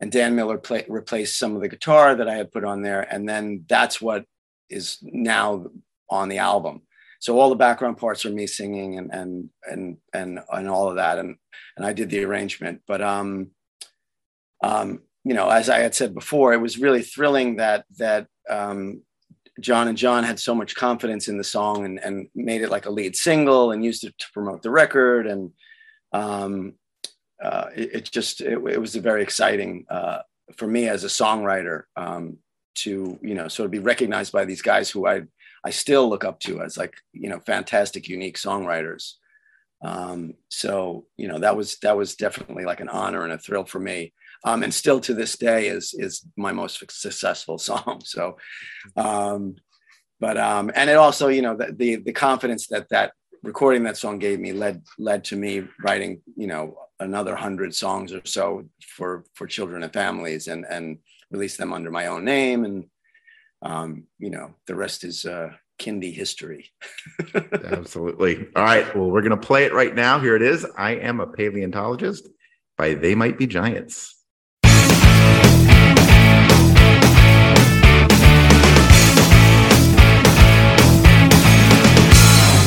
And 0.00 0.10
Dan 0.10 0.34
Miller 0.34 0.56
play, 0.56 0.86
replaced 0.88 1.38
some 1.38 1.54
of 1.54 1.60
the 1.60 1.68
guitar 1.68 2.14
that 2.14 2.28
I 2.28 2.34
had 2.34 2.50
put 2.50 2.64
on 2.64 2.80
there. 2.80 3.02
And 3.02 3.28
then 3.28 3.66
that's 3.68 4.00
what 4.00 4.24
is 4.68 4.98
now 5.02 5.66
on 6.10 6.28
the 6.28 6.38
album. 6.38 6.82
So 7.20 7.38
all 7.38 7.48
the 7.48 7.56
background 7.56 7.96
parts 7.96 8.26
are 8.26 8.30
me 8.30 8.46
singing 8.46 8.98
and 8.98 9.10
and 9.12 9.48
and 9.64 9.96
and 10.12 10.40
and 10.52 10.68
all 10.68 10.90
of 10.90 10.96
that, 10.96 11.18
and 11.18 11.36
and 11.76 11.86
I 11.86 11.92
did 11.92 12.10
the 12.10 12.24
arrangement. 12.24 12.82
But 12.86 13.00
um, 13.00 13.50
um, 14.62 15.00
you 15.24 15.34
know, 15.34 15.48
as 15.48 15.70
I 15.70 15.78
had 15.78 15.94
said 15.94 16.14
before, 16.14 16.52
it 16.52 16.60
was 16.60 16.78
really 16.78 17.02
thrilling 17.02 17.56
that 17.56 17.86
that 17.96 18.26
um, 18.50 19.02
John 19.60 19.88
and 19.88 19.96
John 19.96 20.24
had 20.24 20.38
so 20.38 20.54
much 20.54 20.74
confidence 20.74 21.28
in 21.28 21.38
the 21.38 21.44
song 21.44 21.84
and 21.86 21.98
and 21.98 22.28
made 22.34 22.60
it 22.60 22.70
like 22.70 22.86
a 22.86 22.90
lead 22.90 23.16
single 23.16 23.72
and 23.72 23.84
used 23.84 24.04
it 24.04 24.14
to 24.18 24.26
promote 24.34 24.62
the 24.62 24.70
record, 24.70 25.26
and 25.26 25.50
um, 26.12 26.74
uh, 27.42 27.70
it, 27.74 27.94
it 27.94 28.10
just 28.10 28.40
it, 28.40 28.52
it 28.52 28.80
was 28.80 28.96
a 28.96 29.00
very 29.00 29.22
exciting 29.22 29.86
uh, 29.88 30.18
for 30.56 30.66
me 30.66 30.88
as 30.88 31.04
a 31.04 31.08
songwriter 31.08 31.84
um, 31.96 32.38
to 32.74 33.18
you 33.22 33.34
know 33.34 33.48
sort 33.48 33.66
of 33.66 33.70
be 33.70 33.78
recognized 33.78 34.32
by 34.32 34.44
these 34.44 34.62
guys 34.62 34.90
who 34.90 35.06
I 35.06 35.22
I 35.64 35.70
still 35.70 36.08
look 36.08 36.24
up 36.24 36.40
to 36.40 36.62
as 36.62 36.76
like 36.76 36.94
you 37.12 37.28
know 37.28 37.40
fantastic, 37.40 38.08
unique 38.08 38.38
songwriters. 38.38 39.14
Um, 39.82 40.34
so 40.48 41.06
you 41.16 41.28
know 41.28 41.38
that 41.38 41.56
was 41.56 41.78
that 41.78 41.96
was 41.96 42.16
definitely 42.16 42.64
like 42.64 42.80
an 42.80 42.88
honor 42.88 43.24
and 43.24 43.32
a 43.32 43.38
thrill 43.38 43.64
for 43.64 43.80
me. 43.80 44.12
Um, 44.44 44.62
and 44.62 44.74
still 44.74 45.00
to 45.00 45.14
this 45.14 45.36
day 45.38 45.68
is 45.68 45.94
is 45.98 46.26
my 46.36 46.52
most 46.52 46.78
successful 46.78 47.58
song. 47.70 48.02
So, 48.04 48.36
um, 48.96 49.56
but 50.20 50.36
um, 50.36 50.70
and 50.74 50.90
it 50.90 50.96
also 50.96 51.28
you 51.28 51.42
know 51.42 51.56
the, 51.56 51.72
the 51.72 51.96
the 51.96 52.12
confidence 52.12 52.66
that 52.68 52.88
that 52.90 53.12
recording 53.42 53.82
that 53.84 53.96
song 53.96 54.18
gave 54.18 54.40
me 54.40 54.52
led 54.52 54.82
led 54.98 55.24
to 55.24 55.36
me 55.36 55.64
writing 55.82 56.20
you 56.36 56.46
know 56.46 56.78
another 57.00 57.36
hundred 57.36 57.74
songs 57.74 58.12
or 58.12 58.22
so 58.24 58.64
for 58.86 59.24
for 59.34 59.46
children 59.46 59.82
and 59.82 59.92
families 59.92 60.48
and 60.48 60.64
and 60.64 60.98
release 61.34 61.56
them 61.56 61.72
under 61.72 61.90
my 61.90 62.06
own 62.06 62.24
name 62.24 62.64
and 62.64 62.86
um, 63.60 64.04
you 64.18 64.30
know, 64.30 64.54
the 64.66 64.74
rest 64.74 65.04
is 65.04 65.24
uh, 65.24 65.50
Kindie 65.78 66.14
history. 66.14 66.70
Absolutely. 67.34 68.46
All 68.54 68.62
right. 68.62 68.94
Well, 68.94 69.10
we're 69.10 69.22
going 69.22 69.38
to 69.38 69.46
play 69.46 69.64
it 69.64 69.72
right 69.72 69.94
now. 69.94 70.20
Here 70.20 70.36
it 70.36 70.42
is. 70.42 70.66
I 70.76 70.92
am 70.92 71.20
a 71.20 71.26
paleontologist 71.26 72.28
by 72.76 72.94
They 72.94 73.14
Might 73.14 73.38
Be 73.38 73.46
Giants. 73.46 74.14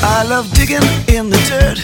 I 0.10 0.24
love 0.28 0.52
digging 0.54 0.82
in 1.16 1.30
the 1.30 1.38
dirt 1.48 1.78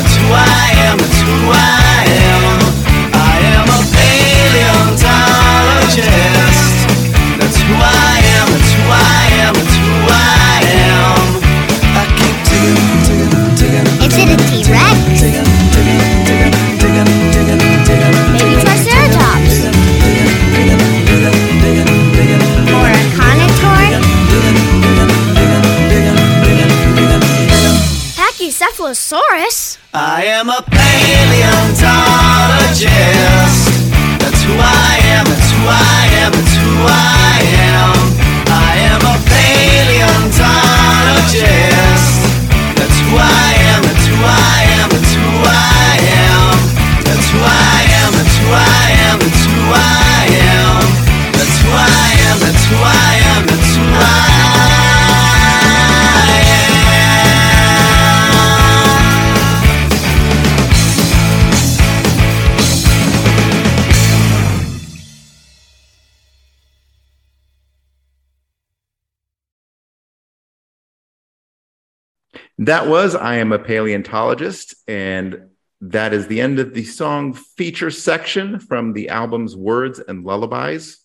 That 72.65 72.87
was 72.87 73.15
I 73.15 73.37
Am 73.37 73.53
a 73.53 73.59
Paleontologist. 73.59 74.75
And 74.89 75.49
that 75.83 76.15
is 76.15 76.29
the 76.29 76.41
end 76.41 76.59
of 76.59 76.73
the 76.73 76.85
song 76.85 77.35
feature 77.35 77.91
section 77.91 78.59
from 78.59 78.95
the 78.95 79.11
album's 79.11 79.55
Words 79.55 79.99
and 79.99 80.25
Lullabies 80.25 80.99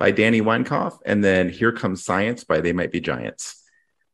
by 0.00 0.10
Danny 0.10 0.40
Weinkauf. 0.40 0.98
And 1.06 1.22
then 1.22 1.50
Here 1.50 1.70
Comes 1.70 2.04
Science 2.04 2.42
by 2.42 2.60
They 2.60 2.72
Might 2.72 2.90
Be 2.90 3.00
Giants. 3.00 3.62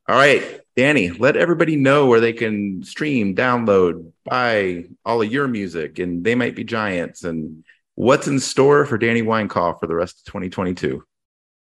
All 0.06 0.14
right, 0.16 0.60
Danny, 0.76 1.08
let 1.10 1.38
everybody 1.38 1.76
know 1.76 2.04
where 2.06 2.20
they 2.20 2.34
can 2.34 2.82
stream, 2.82 3.34
download, 3.34 4.12
buy 4.26 4.84
all 5.02 5.22
of 5.22 5.32
your 5.32 5.48
music, 5.48 5.98
and 5.98 6.22
They 6.22 6.34
Might 6.34 6.54
Be 6.54 6.64
Giants, 6.64 7.24
and 7.24 7.64
what's 7.94 8.26
in 8.26 8.40
store 8.40 8.84
for 8.84 8.98
Danny 8.98 9.22
Weinkauf 9.22 9.80
for 9.80 9.86
the 9.86 9.94
rest 9.94 10.18
of 10.18 10.24
2022. 10.24 11.02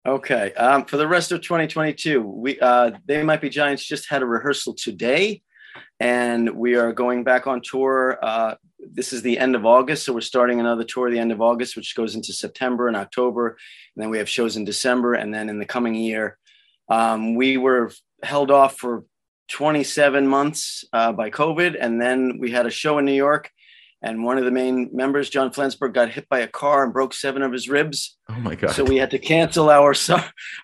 Okay. 0.05 0.53
Um, 0.53 0.85
for 0.85 0.97
the 0.97 1.07
rest 1.07 1.31
of 1.31 1.41
2022, 1.41 2.21
we 2.21 2.59
uh, 2.59 2.91
they 3.05 3.23
might 3.23 3.41
be 3.41 3.49
giants. 3.49 3.85
Just 3.85 4.09
had 4.09 4.21
a 4.21 4.25
rehearsal 4.25 4.73
today, 4.73 5.41
and 5.99 6.49
we 6.51 6.75
are 6.75 6.93
going 6.93 7.23
back 7.23 7.47
on 7.47 7.61
tour. 7.61 8.17
Uh, 8.21 8.55
this 8.79 9.11
is 9.11 9.21
the 9.21 9.37
end 9.37 9.55
of 9.55 9.65
August, 9.65 10.05
so 10.05 10.13
we're 10.13 10.21
starting 10.21 10.59
another 10.59 10.83
tour 10.83 11.09
the 11.09 11.19
end 11.19 11.31
of 11.31 11.41
August, 11.41 11.75
which 11.75 11.95
goes 11.95 12.15
into 12.15 12.31
September 12.31 12.87
and 12.87 12.95
October, 12.95 13.57
and 13.95 14.03
then 14.03 14.09
we 14.09 14.17
have 14.17 14.29
shows 14.29 14.55
in 14.55 14.65
December, 14.65 15.13
and 15.13 15.33
then 15.33 15.49
in 15.49 15.59
the 15.59 15.65
coming 15.65 15.95
year, 15.95 16.37
um, 16.89 17.35
we 17.35 17.57
were 17.57 17.91
held 18.23 18.51
off 18.51 18.77
for 18.77 19.03
27 19.49 20.27
months 20.27 20.85
uh, 20.93 21.11
by 21.11 21.29
COVID, 21.29 21.75
and 21.79 22.01
then 22.01 22.37
we 22.39 22.51
had 22.51 22.65
a 22.65 22.71
show 22.71 22.97
in 22.97 23.05
New 23.05 23.13
York. 23.13 23.49
And 24.01 24.23
one 24.23 24.37
of 24.37 24.45
the 24.45 24.51
main 24.51 24.89
members, 24.93 25.29
John 25.29 25.49
Flansburgh, 25.51 25.93
got 25.93 26.09
hit 26.09 26.29
by 26.29 26.39
a 26.39 26.47
car 26.47 26.83
and 26.83 26.93
broke 26.93 27.13
seven 27.13 27.41
of 27.41 27.51
his 27.51 27.67
ribs. 27.67 28.17
Oh 28.29 28.39
my 28.39 28.55
God. 28.55 28.71
So 28.71 28.83
we 28.83 28.97
had 28.97 29.11
to 29.11 29.19
cancel 29.19 29.69
our 29.69 29.95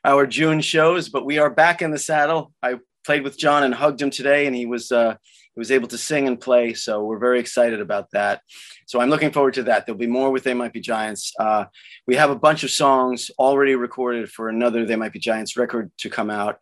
our 0.05 0.27
June 0.27 0.61
shows, 0.61 1.09
but 1.09 1.25
we 1.25 1.39
are 1.39 1.49
back 1.49 1.81
in 1.81 1.91
the 1.91 1.97
saddle. 1.97 2.53
I 2.61 2.75
played 3.05 3.23
with 3.23 3.37
John 3.37 3.63
and 3.63 3.73
hugged 3.73 4.01
him 4.01 4.11
today, 4.11 4.45
and 4.45 4.55
he 4.55 4.65
was 4.65 4.91
uh, 4.91 5.15
he 5.55 5.59
was 5.59 5.71
able 5.71 5.87
to 5.89 5.97
sing 5.97 6.27
and 6.27 6.39
play. 6.39 6.73
So 6.73 7.03
we're 7.03 7.19
very 7.19 7.39
excited 7.39 7.81
about 7.81 8.11
that. 8.11 8.41
So 8.85 8.99
I'm 8.99 9.09
looking 9.09 9.31
forward 9.31 9.55
to 9.55 9.63
that. 9.63 9.85
There'll 9.85 9.97
be 9.97 10.07
more 10.07 10.31
with 10.31 10.43
They 10.43 10.53
Might 10.53 10.73
Be 10.73 10.81
Giants. 10.81 11.33
Uh, 11.39 11.65
we 12.05 12.15
have 12.15 12.29
a 12.29 12.35
bunch 12.35 12.63
of 12.63 12.71
songs 12.71 13.31
already 13.39 13.75
recorded 13.75 14.29
for 14.29 14.49
another 14.49 14.85
They 14.85 14.95
Might 14.95 15.13
Be 15.13 15.19
Giants 15.19 15.57
record 15.57 15.91
to 15.99 16.09
come 16.09 16.29
out. 16.29 16.57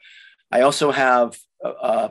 I 0.52 0.62
also 0.62 0.92
have 0.92 1.38
uh, 1.64 1.70
uh, 1.70 2.10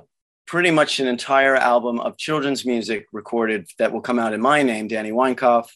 pretty 0.50 0.70
much 0.70 0.98
an 0.98 1.06
entire 1.06 1.54
album 1.54 2.00
of 2.00 2.18
children's 2.18 2.66
music 2.66 3.06
recorded 3.12 3.68
that 3.78 3.92
will 3.92 4.00
come 4.00 4.18
out 4.18 4.32
in 4.32 4.40
my 4.40 4.62
name, 4.62 4.88
Danny 4.88 5.12
Weinkauf 5.12 5.68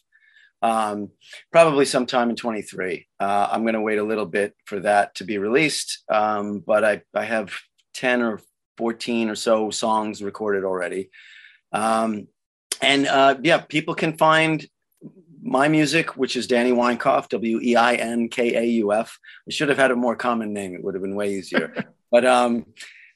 um, 0.61 1.11
probably 1.51 1.85
sometime 1.85 2.29
in 2.29 2.35
23. 2.35 3.07
Uh, 3.19 3.47
I'm 3.51 3.61
going 3.61 3.75
to 3.75 3.81
wait 3.81 3.99
a 3.99 4.03
little 4.03 4.25
bit 4.25 4.55
for 4.65 4.79
that 4.79 5.15
to 5.15 5.23
be 5.23 5.37
released, 5.37 6.03
um, 6.09 6.63
but 6.65 6.83
I, 6.83 7.01
I 7.13 7.23
have 7.23 7.53
10 7.93 8.21
or 8.21 8.41
14 8.77 9.29
or 9.29 9.35
so 9.35 9.69
songs 9.69 10.23
recorded 10.23 10.63
already. 10.63 11.09
Um, 11.71 12.27
and 12.81 13.07
uh, 13.07 13.35
yeah, 13.41 13.59
people 13.59 13.95
can 13.95 14.17
find 14.17 14.65
my 15.41 15.67
music, 15.67 16.17
which 16.17 16.35
is 16.35 16.47
Danny 16.47 16.71
Weinkauf, 16.71 17.29
W 17.29 17.59
E 17.61 17.75
I 17.75 17.95
N 17.95 18.27
K 18.27 18.55
A 18.55 18.63
U 18.63 18.91
F. 18.91 19.19
I 19.47 19.51
should 19.51 19.69
have 19.69 19.77
had 19.77 19.91
a 19.91 19.95
more 19.95 20.15
common 20.15 20.51
name; 20.51 20.73
it 20.73 20.83
would 20.83 20.95
have 20.95 21.03
been 21.03 21.15
way 21.15 21.35
easier. 21.35 21.73
but 22.11 22.25
um, 22.25 22.65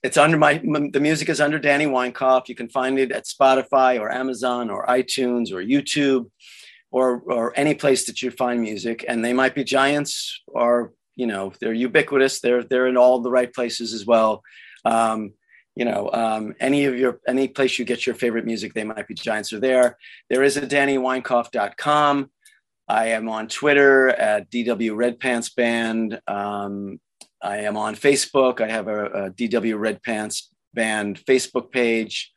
it's 0.01 0.17
under 0.17 0.37
my 0.37 0.61
the 0.91 0.99
music 0.99 1.29
is 1.29 1.41
under 1.41 1.59
Danny 1.59 1.85
Weinkauf. 1.85 2.47
You 2.47 2.55
can 2.55 2.69
find 2.69 2.97
it 2.97 3.11
at 3.11 3.25
Spotify 3.25 3.99
or 3.99 4.11
Amazon 4.11 4.69
or 4.69 4.85
iTunes 4.85 5.51
or 5.51 5.63
YouTube 5.63 6.29
or 6.91 7.21
or 7.25 7.53
any 7.57 7.75
place 7.75 8.05
that 8.05 8.21
you 8.21 8.31
find 8.31 8.61
music. 8.61 9.03
And 9.07 9.23
they 9.23 9.33
might 9.33 9.55
be 9.55 9.63
giants, 9.63 10.41
or 10.47 10.93
you 11.15 11.27
know, 11.27 11.51
they're 11.59 11.73
ubiquitous. 11.73 12.39
They're 12.39 12.63
they're 12.63 12.87
in 12.87 12.97
all 12.97 13.19
the 13.19 13.31
right 13.31 13.53
places 13.53 13.93
as 13.93 14.05
well. 14.05 14.41
Um, 14.85 15.33
you 15.75 15.85
know, 15.85 16.09
um, 16.13 16.55
any 16.59 16.85
of 16.85 16.97
your 16.97 17.19
any 17.27 17.47
place 17.47 17.77
you 17.77 17.85
get 17.85 18.05
your 18.05 18.15
favorite 18.15 18.45
music, 18.45 18.73
they 18.73 18.85
might 18.85 19.07
be 19.07 19.13
giants 19.13 19.51
are 19.51 19.59
there. 19.59 19.97
There 20.29 20.43
is 20.43 20.55
a 20.55 20.65
danny 20.65 20.97
DannyWeinkauf.com. 20.97 22.31
I 22.87 23.07
am 23.07 23.29
on 23.29 23.47
Twitter 23.47 24.09
at 24.09 24.49
DW 24.49 24.95
Red 24.95 25.19
Pants 25.19 25.49
Band. 25.49 26.19
Um, 26.27 26.99
I 27.41 27.57
am 27.59 27.77
on 27.77 27.95
Facebook. 27.95 28.61
I 28.61 28.69
have 28.69 28.87
a, 28.87 29.05
a 29.05 29.31
DW 29.31 29.79
Red 29.79 30.03
Pants 30.03 30.51
Band 30.73 31.19
Facebook 31.25 31.71
page. 31.71 32.31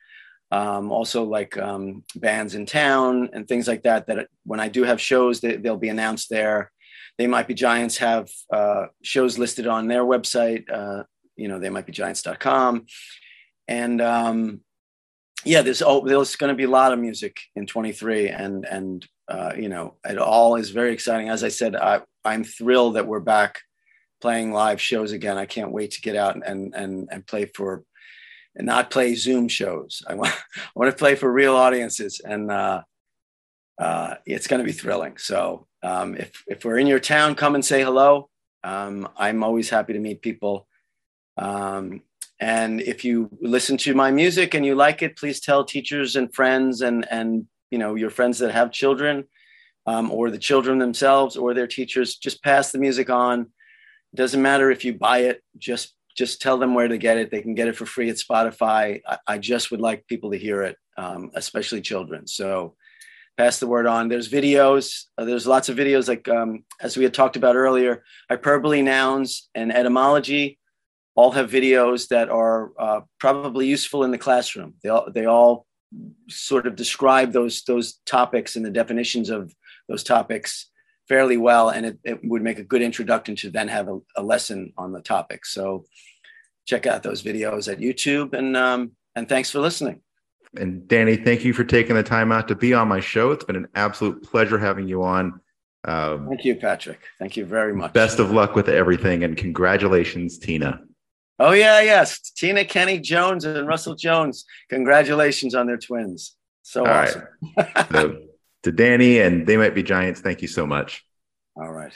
Um, 0.50 0.92
also, 0.92 1.24
like 1.24 1.56
um, 1.56 2.04
bands 2.14 2.54
in 2.54 2.66
town 2.66 3.30
and 3.32 3.48
things 3.48 3.66
like 3.66 3.82
that. 3.84 4.06
That 4.06 4.28
when 4.44 4.60
I 4.60 4.68
do 4.68 4.84
have 4.84 5.00
shows, 5.00 5.40
they, 5.40 5.56
they'll 5.56 5.78
be 5.78 5.88
announced 5.88 6.28
there. 6.28 6.70
They 7.18 7.26
might 7.26 7.48
be 7.48 7.54
Giants 7.54 7.98
have 7.98 8.28
uh, 8.52 8.86
shows 9.02 9.38
listed 9.38 9.66
on 9.66 9.88
their 9.88 10.02
website. 10.02 10.70
Uh, 10.70 11.04
you 11.36 11.48
know, 11.48 11.58
they 11.58 11.70
might 11.70 11.86
be 11.86 11.92
giants.com. 11.92 12.86
And 13.66 14.00
um, 14.02 14.60
yeah, 15.44 15.62
there's 15.62 15.82
oh, 15.82 16.04
there's 16.06 16.36
going 16.36 16.52
to 16.52 16.56
be 16.56 16.64
a 16.64 16.70
lot 16.70 16.92
of 16.92 16.98
music 16.98 17.40
in 17.56 17.66
23, 17.66 18.28
and 18.28 18.64
and 18.66 19.06
uh, 19.28 19.52
you 19.56 19.68
know, 19.68 19.94
it 20.04 20.18
all 20.18 20.56
is 20.56 20.70
very 20.70 20.92
exciting. 20.92 21.30
As 21.30 21.42
I 21.42 21.48
said, 21.48 21.76
I, 21.76 22.02
I'm 22.24 22.44
thrilled 22.44 22.96
that 22.96 23.06
we're 23.06 23.20
back 23.20 23.60
playing 24.22 24.52
live 24.52 24.80
shows 24.80 25.12
again. 25.12 25.36
I 25.36 25.44
can't 25.44 25.72
wait 25.72 25.90
to 25.92 26.00
get 26.00 26.16
out 26.16 26.40
and 26.46 26.74
and 26.74 27.08
and 27.10 27.26
play 27.26 27.44
for 27.44 27.84
and 28.54 28.66
not 28.66 28.90
play 28.90 29.14
Zoom 29.14 29.48
shows. 29.48 30.02
I 30.06 30.14
want 30.14 30.32
I 30.32 30.70
want 30.74 30.90
to 30.90 30.96
play 30.96 31.14
for 31.16 31.30
real 31.30 31.56
audiences, 31.56 32.20
and 32.24 32.50
uh, 32.50 32.82
uh, 33.78 34.14
it's 34.24 34.46
going 34.46 34.60
to 34.60 34.66
be 34.66 34.72
thrilling. 34.72 35.18
So 35.18 35.66
um, 35.82 36.16
if 36.16 36.42
if 36.46 36.64
we're 36.64 36.78
in 36.78 36.86
your 36.86 37.00
town, 37.00 37.34
come 37.34 37.54
and 37.54 37.64
say 37.64 37.82
hello. 37.82 38.30
Um, 38.64 39.08
I'm 39.16 39.42
always 39.42 39.68
happy 39.68 39.92
to 39.92 39.98
meet 39.98 40.22
people. 40.22 40.68
Um, 41.36 42.02
and 42.38 42.80
if 42.80 43.04
you 43.04 43.30
listen 43.40 43.76
to 43.78 43.94
my 43.94 44.10
music 44.10 44.54
and 44.54 44.64
you 44.66 44.74
like 44.74 45.02
it, 45.02 45.16
please 45.16 45.40
tell 45.40 45.64
teachers 45.64 46.16
and 46.16 46.32
friends 46.34 46.80
and 46.80 47.06
and 47.10 47.46
you 47.70 47.78
know 47.78 47.94
your 47.94 48.10
friends 48.10 48.38
that 48.38 48.52
have 48.52 48.70
children, 48.70 49.24
um, 49.86 50.10
or 50.10 50.30
the 50.30 50.38
children 50.38 50.78
themselves 50.78 51.36
or 51.36 51.54
their 51.54 51.66
teachers. 51.66 52.16
Just 52.16 52.42
pass 52.42 52.70
the 52.70 52.78
music 52.78 53.10
on. 53.10 53.50
Doesn't 54.14 54.42
matter 54.42 54.70
if 54.70 54.84
you 54.84 54.94
buy 54.94 55.18
it. 55.20 55.42
Just 55.58 55.94
just 56.16 56.42
tell 56.42 56.58
them 56.58 56.74
where 56.74 56.88
to 56.88 56.98
get 56.98 57.16
it. 57.16 57.30
They 57.30 57.40
can 57.40 57.54
get 57.54 57.68
it 57.68 57.76
for 57.76 57.86
free 57.86 58.10
at 58.10 58.16
Spotify. 58.16 59.00
I, 59.06 59.18
I 59.26 59.38
just 59.38 59.70
would 59.70 59.80
like 59.80 60.06
people 60.06 60.32
to 60.32 60.36
hear 60.36 60.62
it, 60.62 60.76
um, 60.98 61.30
especially 61.34 61.80
children. 61.80 62.26
So 62.26 62.76
pass 63.38 63.58
the 63.58 63.66
word 63.66 63.86
on. 63.86 64.08
There's 64.08 64.28
videos. 64.28 65.04
Uh, 65.16 65.24
there's 65.24 65.46
lots 65.46 65.70
of 65.70 65.76
videos, 65.78 66.08
like 66.08 66.28
um, 66.28 66.64
as 66.82 66.98
we 66.98 67.04
had 67.04 67.14
talked 67.14 67.36
about 67.36 67.56
earlier, 67.56 68.04
hyperbole 68.28 68.82
nouns 68.82 69.48
and 69.54 69.72
etymology 69.72 70.58
all 71.14 71.30
have 71.32 71.50
videos 71.50 72.08
that 72.08 72.30
are 72.30 72.72
uh, 72.78 73.00
probably 73.18 73.66
useful 73.66 74.04
in 74.04 74.10
the 74.10 74.18
classroom. 74.18 74.74
They 74.82 74.88
all, 74.88 75.10
they 75.10 75.26
all 75.26 75.66
sort 76.28 76.66
of 76.66 76.74
describe 76.74 77.32
those 77.32 77.64
those 77.64 78.00
topics 78.06 78.56
and 78.56 78.64
the 78.64 78.70
definitions 78.70 79.28
of 79.28 79.54
those 79.88 80.02
topics 80.02 80.70
fairly 81.12 81.36
well, 81.36 81.68
and 81.68 81.84
it, 81.84 81.98
it 82.04 82.20
would 82.24 82.40
make 82.40 82.58
a 82.58 82.64
good 82.64 82.80
introduction 82.80 83.36
to 83.36 83.50
then 83.50 83.68
have 83.68 83.86
a, 83.86 83.98
a, 84.16 84.22
lesson 84.22 84.72
on 84.78 84.92
the 84.92 85.02
topic. 85.02 85.44
So 85.44 85.84
check 86.64 86.86
out 86.86 87.02
those 87.02 87.22
videos 87.22 87.70
at 87.70 87.80
YouTube, 87.80 88.32
and 88.32 88.56
um, 88.56 88.92
and 89.14 89.28
thanks 89.28 89.50
for 89.50 89.58
listening. 89.60 90.00
And 90.56 90.88
Danny, 90.88 91.16
thank 91.16 91.44
you 91.44 91.52
for 91.52 91.64
taking 91.64 91.96
the 91.96 92.02
time 92.02 92.32
out 92.32 92.48
to 92.48 92.54
be 92.54 92.72
on 92.72 92.88
my 92.88 93.00
show. 93.00 93.30
It's 93.30 93.44
been 93.44 93.56
an 93.56 93.68
absolute 93.74 94.22
pleasure 94.22 94.58
having 94.58 94.88
you 94.88 95.02
on. 95.02 95.38
Um, 95.84 96.28
thank 96.28 96.46
you, 96.46 96.54
Patrick. 96.54 97.00
Thank 97.18 97.36
you 97.36 97.44
very 97.44 97.74
much. 97.74 97.92
Best 97.92 98.18
of 98.18 98.30
luck 98.30 98.54
with 98.54 98.70
everything, 98.70 99.22
and 99.22 99.36
congratulations, 99.36 100.38
Tina. 100.38 100.80
Oh 101.38 101.52
yeah, 101.52 101.82
yes, 101.82 102.20
Tina 102.20 102.64
Kenny 102.64 102.98
Jones 103.00 103.44
and 103.44 103.68
Russell 103.68 103.96
Jones. 103.96 104.46
Congratulations 104.70 105.54
on 105.54 105.66
their 105.66 105.76
twins. 105.76 106.36
So 106.62 106.86
All 106.86 106.90
awesome. 106.90 107.24
Right. 107.58 107.88
so, 107.92 108.16
to 108.62 108.72
Danny 108.72 109.20
and 109.20 109.46
they 109.46 109.56
might 109.56 109.74
be 109.74 109.82
giants. 109.82 110.20
Thank 110.20 110.42
you 110.42 110.48
so 110.48 110.66
much. 110.66 111.04
All 111.56 111.70
right. 111.70 111.92